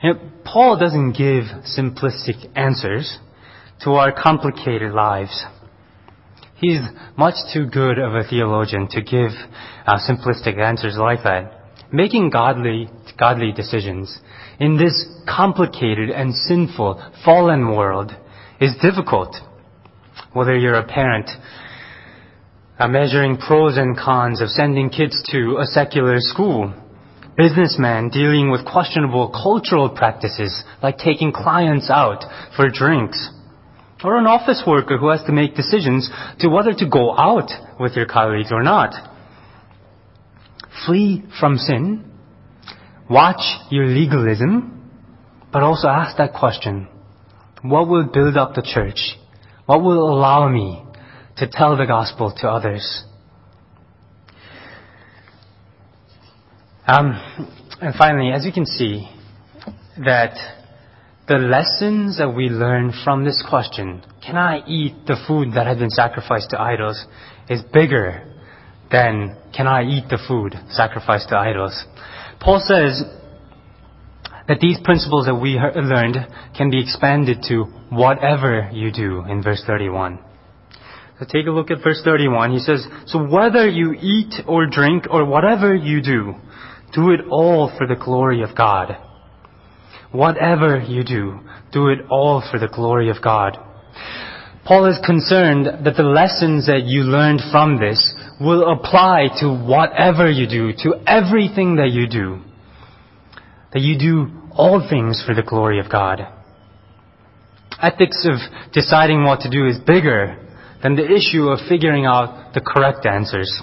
You 0.02 0.14
know, 0.14 0.20
Paul 0.44 0.78
doesn't 0.80 1.14
give 1.14 1.44
simplistic 1.78 2.50
answers 2.56 3.20
to 3.84 3.92
our 3.92 4.12
complicated 4.12 4.92
lives. 4.92 5.46
He's 6.56 6.82
much 7.18 7.36
too 7.54 7.66
good 7.66 7.98
of 7.98 8.14
a 8.14 8.24
theologian 8.24 8.88
to 8.92 9.02
give 9.02 9.32
uh, 9.88 9.98
simplistic 10.08 10.60
answers 10.60 10.96
like 10.98 11.24
that. 11.24 11.58
Making 11.92 12.30
godly, 12.30 12.88
godly 13.18 13.52
decisions 13.52 14.20
in 14.60 14.78
this 14.78 15.08
complicated 15.28 16.12
and 16.12 16.36
sinful, 16.36 17.04
fallen 17.26 17.76
world 17.76 18.12
is 18.60 18.76
difficult. 18.82 19.36
Whether 20.34 20.56
you're 20.56 20.76
a 20.76 20.88
parent, 20.88 21.30
uh, 22.78 22.88
measuring 22.88 23.38
pros 23.38 23.78
and 23.78 23.98
cons 23.98 24.40
of 24.40 24.50
sending 24.50 24.90
kids 24.90 25.22
to 25.32 25.58
a 25.60 25.66
secular 25.66 26.18
school. 26.20 26.74
Businessman 27.38 28.10
dealing 28.10 28.52
with 28.52 28.66
questionable 28.66 29.30
cultural 29.30 29.90
practices 29.90 30.64
like 30.84 30.98
taking 30.98 31.32
clients 31.32 31.90
out 31.90 32.24
for 32.56 32.70
drinks. 32.70 33.30
Or 34.04 34.18
an 34.18 34.26
office 34.26 34.64
worker 34.66 34.98
who 34.98 35.10
has 35.10 35.24
to 35.26 35.32
make 35.32 35.56
decisions 35.56 36.10
to 36.40 36.50
whether 36.50 36.74
to 36.74 36.90
go 36.90 37.16
out 37.18 37.52
with 37.80 37.94
your 37.96 38.08
colleagues 38.08 38.52
or 38.52 38.64
not. 38.64 38.94
Flee 40.86 41.24
from 41.40 41.58
sin. 41.58 42.12
Watch 43.10 43.42
your 43.70 43.86
legalism. 43.86 44.90
But 45.54 45.64
also 45.64 45.88
ask 45.88 46.18
that 46.18 46.34
question. 46.34 46.88
What 47.62 47.88
will 47.88 48.06
build 48.12 48.38
up 48.38 48.56
the 48.56 48.64
church? 48.64 49.18
What 49.66 49.84
will 49.84 50.10
allow 50.10 50.50
me 50.50 50.84
to 51.38 51.48
tell 51.48 51.78
the 51.78 51.86
gospel 51.86 52.34
to 52.38 52.48
others? 52.50 53.04
Um, 56.88 57.14
and 57.80 57.94
finally, 57.96 58.32
as 58.32 58.46
you 58.46 58.52
can 58.52 58.66
see, 58.66 59.08
that 60.04 60.61
the 61.28 61.36
lessons 61.36 62.18
that 62.18 62.34
we 62.36 62.50
learn 62.50 62.94
from 63.04 63.24
this 63.24 63.44
question, 63.48 64.04
can 64.26 64.36
I 64.36 64.66
eat 64.68 65.06
the 65.06 65.18
food 65.28 65.54
that 65.56 65.68
has 65.68 65.78
been 65.78 65.90
sacrificed 65.90 66.50
to 66.50 66.60
idols, 66.60 67.06
is 67.50 67.62
bigger 67.74 68.28
than 68.92 69.38
can 69.56 69.68
I 69.68 69.84
eat 69.84 70.10
the 70.10 70.20
food 70.28 70.56
sacrificed 70.70 71.30
to 71.30 71.38
idols. 71.38 71.86
Paul 72.40 72.60
says 72.60 73.04
that 74.48 74.60
these 74.60 74.80
principles 74.84 75.26
that 75.26 75.36
we 75.36 75.52
learned 75.56 76.18
can 76.58 76.70
be 76.70 76.82
expanded 76.82 77.44
to 77.48 77.64
whatever 77.90 78.70
you 78.74 78.92
do 78.92 79.24
in 79.30 79.42
verse 79.42 79.64
31. 79.66 80.20
So 81.20 81.26
take 81.26 81.46
a 81.46 81.52
look 81.52 81.70
at 81.70 81.84
verse 81.84 82.02
31. 82.04 82.52
He 82.52 82.60
says, 82.60 82.86
So 83.06 83.24
whether 83.24 83.68
you 83.70 83.94
eat 83.94 84.34
or 84.48 84.66
drink 84.66 85.06
or 85.10 85.24
whatever 85.24 85.76
you 85.76 86.02
do, 86.02 86.34
do 86.94 87.12
it 87.12 87.22
all 87.30 87.72
for 87.78 87.88
the 87.88 87.96
glory 87.96 88.42
of 88.42 88.58
God. 88.58 88.98
Whatever 90.12 90.80
you 90.82 91.04
do, 91.04 91.40
do 91.72 91.88
it 91.88 92.00
all 92.10 92.44
for 92.52 92.60
the 92.60 92.68
glory 92.68 93.10
of 93.10 93.22
God. 93.22 93.58
Paul 94.66 94.86
is 94.86 95.00
concerned 95.04 95.86
that 95.86 95.96
the 95.96 96.04
lessons 96.04 96.68
that 96.68 96.84
you 96.86 97.02
learned 97.02 97.42
from 97.52 97.80
this 97.80 98.14
will 98.40 98.72
apply 98.72 99.28
to 99.40 99.48
whatever 99.48 100.30
you 100.30 100.48
do, 100.48 100.74
to 100.84 101.02
everything 101.08 101.78
that 101.78 101.92
you 101.92 102.08
do. 102.08 102.42
That 103.74 103.82
you 103.82 103.98
do 103.98 104.28
all 104.52 104.86
things 104.88 105.24
for 105.26 105.34
the 105.34 105.44
glory 105.44 105.80
of 105.80 105.90
God. 105.90 106.22
Ethics 107.82 108.28
of 108.30 108.38
deciding 108.74 109.24
what 109.24 109.40
to 109.42 109.50
do 109.50 109.66
is 109.66 109.80
bigger 109.80 110.38
than 110.84 110.96
the 110.96 111.06
issue 111.06 111.48
of 111.48 111.60
figuring 111.68 112.06
out 112.06 112.54
the 112.54 112.62
correct 112.62 113.06
answers. 113.06 113.62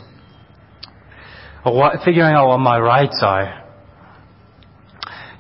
Or 1.65 1.77
what, 1.77 2.03
figuring 2.05 2.35
out 2.35 2.49
what 2.49 2.59
my 2.59 2.79
rights 2.79 3.21
are. 3.23 3.68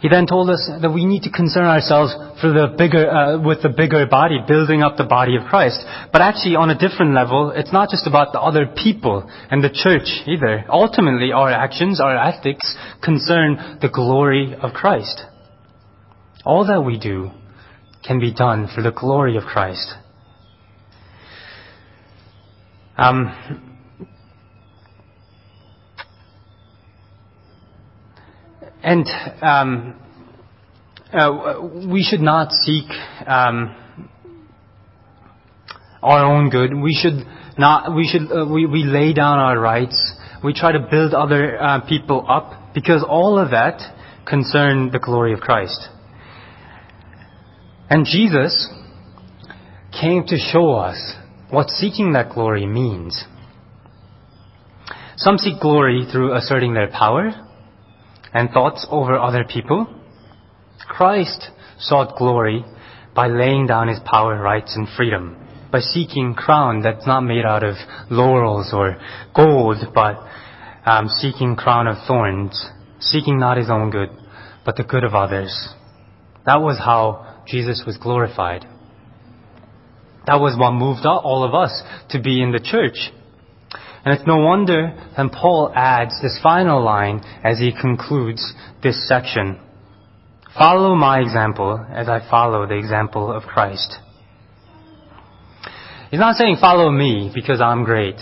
He 0.00 0.08
then 0.08 0.26
told 0.26 0.48
us 0.48 0.70
that 0.80 0.90
we 0.90 1.04
need 1.04 1.24
to 1.24 1.30
concern 1.30 1.64
ourselves 1.64 2.14
for 2.40 2.52
the 2.52 2.72
bigger, 2.78 3.10
uh, 3.10 3.42
with 3.42 3.62
the 3.62 3.68
bigger 3.68 4.06
body, 4.06 4.38
building 4.46 4.80
up 4.80 4.96
the 4.96 5.04
body 5.04 5.34
of 5.34 5.42
Christ. 5.44 5.82
But 6.12 6.22
actually, 6.22 6.54
on 6.54 6.70
a 6.70 6.78
different 6.78 7.14
level, 7.14 7.52
it's 7.54 7.72
not 7.72 7.90
just 7.90 8.06
about 8.06 8.32
the 8.32 8.40
other 8.40 8.66
people 8.66 9.28
and 9.50 9.62
the 9.62 9.70
church 9.70 10.06
either. 10.26 10.64
Ultimately, 10.68 11.32
our 11.32 11.50
actions, 11.50 12.00
our 12.00 12.16
ethics, 12.16 12.76
concern 13.02 13.78
the 13.80 13.88
glory 13.88 14.54
of 14.54 14.72
Christ. 14.72 15.22
All 16.44 16.64
that 16.66 16.82
we 16.82 16.98
do 16.98 17.30
can 18.06 18.20
be 18.20 18.32
done 18.32 18.68
for 18.72 18.82
the 18.82 18.92
glory 18.92 19.36
of 19.36 19.42
Christ. 19.42 19.94
Um, 22.96 23.34
and 23.40 23.50
um, 23.50 23.64
uh, 28.62 28.67
we 31.90 32.02
should 32.02 32.20
not 32.20 32.52
seek 32.52 32.88
um, 33.26 33.74
our 36.02 36.24
own 36.24 36.50
good. 36.50 36.74
We 36.74 36.94
should 36.94 37.26
not. 37.58 37.94
We 37.94 38.06
should. 38.06 38.30
Uh, 38.30 38.46
we, 38.46 38.66
we 38.66 38.84
lay 38.84 39.12
down 39.12 39.38
our 39.38 39.58
rights. 39.58 40.14
We 40.44 40.52
try 40.52 40.72
to 40.72 40.86
build 40.90 41.14
other 41.14 41.60
uh, 41.60 41.80
people 41.88 42.24
up 42.28 42.74
because 42.74 43.04
all 43.06 43.38
of 43.38 43.50
that 43.50 43.80
concern 44.26 44.90
the 44.92 44.98
glory 44.98 45.32
of 45.32 45.40
Christ. 45.40 45.88
And 47.90 48.04
Jesus 48.04 48.68
came 49.98 50.24
to 50.26 50.36
show 50.36 50.72
us 50.72 51.14
what 51.50 51.70
seeking 51.70 52.12
that 52.12 52.30
glory 52.30 52.66
means. 52.66 53.24
Some 55.16 55.38
seek 55.38 55.58
glory 55.60 56.06
through 56.12 56.36
asserting 56.36 56.74
their 56.74 56.88
power 56.88 57.32
and 58.32 58.50
thoughts 58.50 58.86
over 58.90 59.18
other 59.18 59.44
people. 59.44 59.86
Christ 60.86 61.50
sought 61.78 62.16
glory 62.16 62.64
by 63.14 63.28
laying 63.28 63.66
down 63.66 63.88
his 63.88 63.98
power, 64.04 64.40
rights, 64.40 64.74
and 64.76 64.88
freedom, 64.96 65.36
by 65.72 65.80
seeking 65.80 66.34
crown 66.34 66.82
that's 66.82 67.06
not 67.06 67.20
made 67.20 67.44
out 67.44 67.62
of 67.62 67.74
laurels 68.10 68.70
or 68.72 68.96
gold, 69.34 69.78
but 69.94 70.16
um, 70.86 71.08
seeking 71.08 71.56
crown 71.56 71.86
of 71.86 71.96
thorns, 72.06 72.70
seeking 73.00 73.38
not 73.38 73.56
his 73.56 73.70
own 73.70 73.90
good, 73.90 74.10
but 74.64 74.76
the 74.76 74.84
good 74.84 75.04
of 75.04 75.14
others. 75.14 75.68
That 76.46 76.60
was 76.60 76.78
how 76.78 77.42
Jesus 77.46 77.82
was 77.86 77.96
glorified. 77.96 78.64
That 80.26 80.40
was 80.40 80.56
what 80.58 80.72
moved 80.72 81.06
all 81.06 81.44
of 81.44 81.54
us 81.54 81.82
to 82.10 82.20
be 82.20 82.42
in 82.42 82.52
the 82.52 82.60
church. 82.60 83.10
And 84.04 84.14
it's 84.14 84.26
no 84.26 84.38
wonder 84.38 84.94
that 85.16 85.32
Paul 85.32 85.72
adds 85.74 86.20
this 86.22 86.38
final 86.42 86.82
line 86.82 87.20
as 87.44 87.58
he 87.58 87.72
concludes 87.72 88.54
this 88.82 89.08
section. 89.08 89.58
Follow 90.56 90.94
my 90.94 91.20
example 91.20 91.84
as 91.90 92.08
I 92.08 92.20
follow 92.30 92.66
the 92.66 92.76
example 92.76 93.32
of 93.32 93.42
Christ. 93.42 93.96
He's 96.10 96.20
not 96.20 96.36
saying 96.36 96.56
follow 96.60 96.90
me 96.90 97.30
because 97.34 97.60
I'm 97.60 97.84
great. 97.84 98.16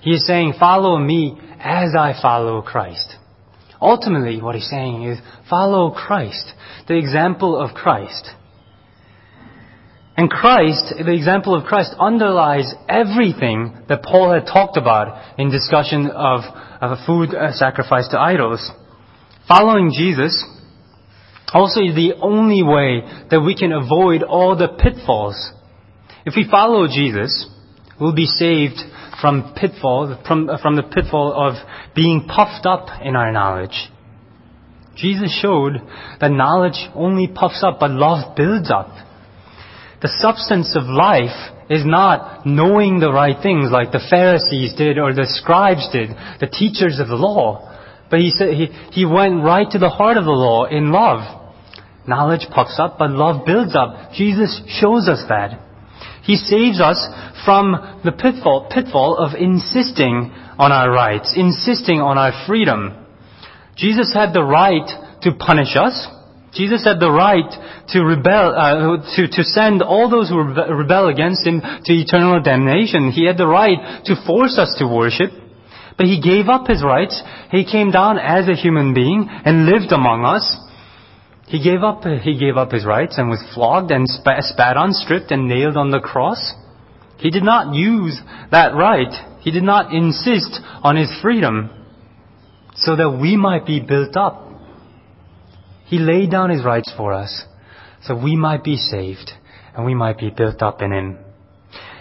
He 0.00 0.10
is 0.10 0.26
saying 0.26 0.54
follow 0.60 0.98
me 0.98 1.38
as 1.58 1.94
I 1.98 2.14
follow 2.20 2.62
Christ. 2.62 3.16
Ultimately, 3.80 4.42
what 4.42 4.54
he's 4.54 4.68
saying 4.68 5.04
is 5.04 5.18
follow 5.48 5.90
Christ, 5.90 6.52
the 6.86 6.96
example 6.96 7.56
of 7.60 7.74
Christ. 7.74 8.30
And 10.18 10.28
Christ, 10.28 10.94
the 10.98 11.14
example 11.14 11.54
of 11.54 11.64
Christ, 11.64 11.94
underlies 11.96 12.74
everything 12.88 13.72
that 13.88 14.02
Paul 14.02 14.32
had 14.32 14.46
talked 14.52 14.76
about 14.76 15.38
in 15.38 15.48
discussion 15.48 16.10
of, 16.10 16.40
of 16.80 16.98
food 17.06 17.30
sacrificed 17.52 18.10
to 18.10 18.18
idols. 18.18 18.68
Following 19.46 19.92
Jesus 19.96 20.44
also 21.54 21.80
is 21.80 21.94
the 21.94 22.14
only 22.20 22.64
way 22.64 23.02
that 23.30 23.40
we 23.40 23.54
can 23.54 23.70
avoid 23.70 24.24
all 24.24 24.56
the 24.56 24.66
pitfalls. 24.66 25.52
If 26.26 26.34
we 26.34 26.50
follow 26.50 26.88
Jesus, 26.88 27.48
we'll 28.00 28.12
be 28.12 28.26
saved 28.26 28.80
from 29.20 29.54
pitfall, 29.54 30.20
from, 30.26 30.50
from 30.60 30.74
the 30.74 30.82
pitfall 30.82 31.32
of 31.32 31.54
being 31.94 32.26
puffed 32.26 32.66
up 32.66 32.88
in 33.04 33.14
our 33.14 33.30
knowledge. 33.30 33.88
Jesus 34.96 35.38
showed 35.40 35.74
that 36.20 36.32
knowledge 36.32 36.90
only 36.96 37.28
puffs 37.28 37.62
up, 37.62 37.78
but 37.78 37.92
love 37.92 38.34
builds 38.34 38.68
up. 38.68 38.88
The 40.00 40.14
substance 40.20 40.76
of 40.76 40.84
life 40.84 41.34
is 41.68 41.84
not 41.84 42.46
knowing 42.46 43.00
the 43.00 43.12
right 43.12 43.36
things 43.42 43.70
like 43.70 43.90
the 43.90 44.06
Pharisees 44.10 44.74
did 44.74 44.98
or 44.98 45.12
the 45.12 45.26
scribes 45.26 45.88
did, 45.92 46.10
the 46.40 46.46
teachers 46.46 47.00
of 47.00 47.08
the 47.08 47.16
law. 47.16 47.64
But 48.10 48.20
he 48.20 48.30
said 48.30 48.54
he, 48.54 48.66
he 48.92 49.04
went 49.04 49.42
right 49.42 49.68
to 49.70 49.78
the 49.78 49.90
heart 49.90 50.16
of 50.16 50.24
the 50.24 50.30
law 50.30 50.64
in 50.64 50.92
love. 50.92 51.20
Knowledge 52.06 52.46
puffs 52.54 52.78
up, 52.78 52.96
but 52.98 53.10
love 53.10 53.44
builds 53.44 53.76
up. 53.76 54.12
Jesus 54.14 54.62
shows 54.80 55.08
us 55.08 55.24
that. 55.28 55.60
He 56.22 56.36
saves 56.36 56.80
us 56.80 57.04
from 57.44 58.00
the 58.04 58.12
pitfall, 58.12 58.68
pitfall 58.70 59.16
of 59.16 59.34
insisting 59.34 60.30
on 60.58 60.72
our 60.72 60.90
rights, 60.90 61.34
insisting 61.36 62.00
on 62.00 62.18
our 62.18 62.46
freedom. 62.46 63.06
Jesus 63.76 64.12
had 64.14 64.32
the 64.32 64.42
right 64.42 64.88
to 65.22 65.32
punish 65.32 65.76
us, 65.76 66.06
Jesus 66.54 66.84
had 66.84 66.98
the 66.98 67.10
right 67.10 67.48
to 67.88 68.04
rebel, 68.04 68.54
uh, 68.56 69.16
to, 69.16 69.28
to 69.28 69.42
send 69.44 69.82
all 69.82 70.08
those 70.08 70.28
who 70.30 70.38
rebel 70.38 71.08
against 71.08 71.46
him 71.46 71.60
to 71.60 71.92
eternal 71.92 72.42
damnation. 72.42 73.12
He 73.12 73.26
had 73.26 73.36
the 73.36 73.46
right 73.46 74.04
to 74.06 74.14
force 74.26 74.58
us 74.58 74.74
to 74.78 74.86
worship. 74.86 75.30
But 75.96 76.06
he 76.06 76.20
gave 76.20 76.48
up 76.48 76.68
his 76.68 76.82
rights. 76.82 77.20
He 77.50 77.64
came 77.64 77.90
down 77.90 78.18
as 78.18 78.48
a 78.48 78.54
human 78.54 78.94
being 78.94 79.28
and 79.28 79.66
lived 79.66 79.92
among 79.92 80.24
us. 80.24 80.56
He 81.48 81.62
gave 81.62 81.82
up, 81.82 82.04
he 82.04 82.38
gave 82.38 82.56
up 82.56 82.72
his 82.72 82.84
rights 82.84 83.18
and 83.18 83.28
was 83.28 83.42
flogged 83.54 83.90
and 83.90 84.06
spat 84.08 84.76
on, 84.76 84.92
stripped 84.92 85.30
and 85.30 85.48
nailed 85.48 85.76
on 85.76 85.90
the 85.90 86.00
cross. 86.00 86.54
He 87.18 87.30
did 87.30 87.42
not 87.42 87.74
use 87.74 88.20
that 88.50 88.74
right. 88.74 89.12
He 89.40 89.50
did 89.50 89.64
not 89.64 89.92
insist 89.92 90.60
on 90.82 90.96
his 90.96 91.10
freedom 91.20 91.70
so 92.76 92.94
that 92.96 93.18
we 93.20 93.36
might 93.36 93.66
be 93.66 93.80
built 93.80 94.16
up 94.16 94.47
he 95.88 95.98
laid 95.98 96.30
down 96.30 96.50
his 96.50 96.64
rights 96.64 96.92
for 96.96 97.12
us 97.12 97.44
so 98.02 98.14
we 98.14 98.36
might 98.36 98.62
be 98.62 98.76
saved 98.76 99.32
and 99.74 99.84
we 99.84 99.94
might 99.94 100.18
be 100.18 100.30
built 100.30 100.62
up 100.62 100.82
in 100.82 100.92
him. 100.92 101.18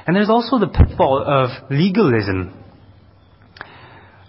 And 0.06 0.16
there's 0.16 0.30
also 0.30 0.60
the 0.60 0.68
pitfall 0.68 1.24
of 1.26 1.50
legalism. 1.70 2.54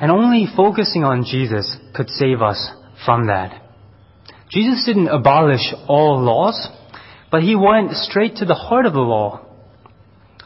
And 0.01 0.11
only 0.11 0.47
focusing 0.57 1.05
on 1.05 1.25
Jesus 1.25 1.77
could 1.94 2.09
save 2.09 2.40
us 2.40 2.71
from 3.05 3.27
that. 3.27 3.62
Jesus 4.51 4.85
didn't 4.87 5.09
abolish 5.09 5.73
all 5.88 6.21
laws, 6.23 6.68
but 7.31 7.42
he 7.42 7.55
went 7.55 7.92
straight 7.92 8.37
to 8.37 8.44
the 8.44 8.55
heart 8.55 8.87
of 8.87 8.92
the 8.92 9.01
law. 9.01 9.44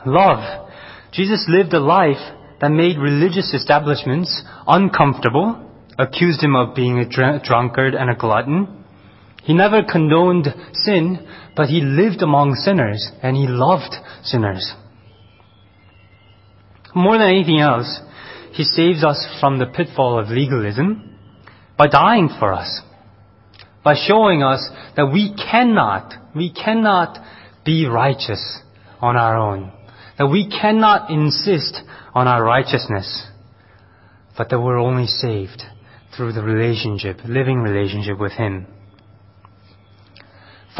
Love. 0.04 0.68
Jesus 1.12 1.46
lived 1.48 1.72
a 1.72 1.80
life 1.80 2.34
that 2.60 2.70
made 2.70 2.98
religious 2.98 3.52
establishments 3.54 4.42
uncomfortable, 4.66 5.70
accused 5.98 6.42
him 6.42 6.56
of 6.56 6.74
being 6.74 6.98
a 6.98 7.08
dr- 7.08 7.42
drunkard 7.42 7.94
and 7.94 8.10
a 8.10 8.14
glutton. 8.14 8.81
He 9.42 9.54
never 9.54 9.82
condoned 9.82 10.46
sin, 10.72 11.26
but 11.56 11.68
he 11.68 11.80
lived 11.80 12.22
among 12.22 12.54
sinners 12.54 13.10
and 13.22 13.36
he 13.36 13.46
loved 13.46 13.94
sinners. 14.22 14.74
More 16.94 17.18
than 17.18 17.28
anything 17.28 17.60
else, 17.60 18.00
he 18.52 18.64
saves 18.64 19.02
us 19.02 19.26
from 19.40 19.58
the 19.58 19.66
pitfall 19.66 20.18
of 20.18 20.28
legalism 20.28 21.18
by 21.76 21.88
dying 21.88 22.28
for 22.38 22.52
us, 22.52 22.82
by 23.82 23.94
showing 23.94 24.42
us 24.42 24.68
that 24.96 25.10
we 25.12 25.34
cannot, 25.34 26.14
we 26.36 26.52
cannot 26.52 27.18
be 27.64 27.86
righteous 27.86 28.60
on 29.00 29.16
our 29.16 29.36
own, 29.36 29.72
that 30.18 30.26
we 30.26 30.48
cannot 30.48 31.10
insist 31.10 31.80
on 32.14 32.28
our 32.28 32.44
righteousness, 32.44 33.26
but 34.36 34.50
that 34.50 34.60
we're 34.60 34.78
only 34.78 35.06
saved 35.06 35.62
through 36.16 36.32
the 36.32 36.42
relationship, 36.42 37.18
living 37.26 37.58
relationship 37.58 38.18
with 38.18 38.32
Him. 38.32 38.66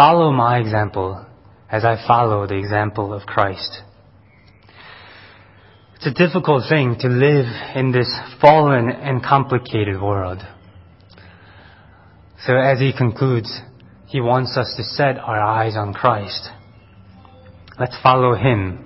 Follow 0.02 0.32
my 0.32 0.58
example 0.58 1.24
as 1.70 1.84
I 1.84 1.94
follow 2.08 2.44
the 2.44 2.56
example 2.56 3.14
of 3.14 3.22
Christ. 3.22 3.82
It's 5.94 6.06
a 6.06 6.10
difficult 6.10 6.64
thing 6.68 6.96
to 6.98 7.06
live 7.06 7.46
in 7.76 7.92
this 7.92 8.12
fallen 8.40 8.90
and 8.90 9.22
complicated 9.22 10.02
world. 10.02 10.40
So 12.44 12.56
as 12.56 12.80
he 12.80 12.92
concludes, 12.92 13.60
he 14.08 14.20
wants 14.20 14.56
us 14.56 14.74
to 14.76 14.82
set 14.82 15.18
our 15.18 15.40
eyes 15.40 15.76
on 15.76 15.94
Christ. 15.94 16.48
Let's 17.78 17.96
follow 18.02 18.34
him. 18.34 18.84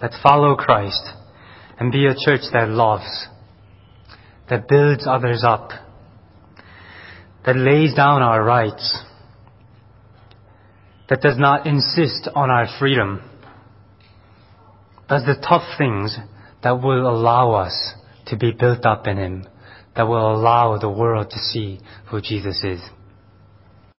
Let's 0.00 0.16
follow 0.22 0.56
Christ 0.56 1.10
and 1.78 1.92
be 1.92 2.06
a 2.06 2.16
church 2.24 2.48
that 2.54 2.70
loves, 2.70 3.26
that 4.48 4.66
builds 4.66 5.06
others 5.06 5.44
up, 5.46 5.72
that 7.44 7.56
lays 7.56 7.92
down 7.92 8.22
our 8.22 8.42
rights, 8.42 9.04
that 11.08 11.20
does 11.20 11.38
not 11.38 11.66
insist 11.66 12.28
on 12.34 12.50
our 12.50 12.66
freedom, 12.78 13.22
does 15.08 15.24
the 15.24 15.36
tough 15.46 15.78
things 15.78 16.16
that 16.62 16.82
will 16.82 17.08
allow 17.08 17.52
us 17.52 17.94
to 18.26 18.36
be 18.36 18.52
built 18.52 18.84
up 18.84 19.06
in 19.06 19.16
Him, 19.16 19.46
that 19.96 20.06
will 20.06 20.34
allow 20.34 20.76
the 20.78 20.90
world 20.90 21.30
to 21.30 21.38
see 21.38 21.80
who 22.10 22.20
Jesus 22.20 22.62
is. 22.62 22.80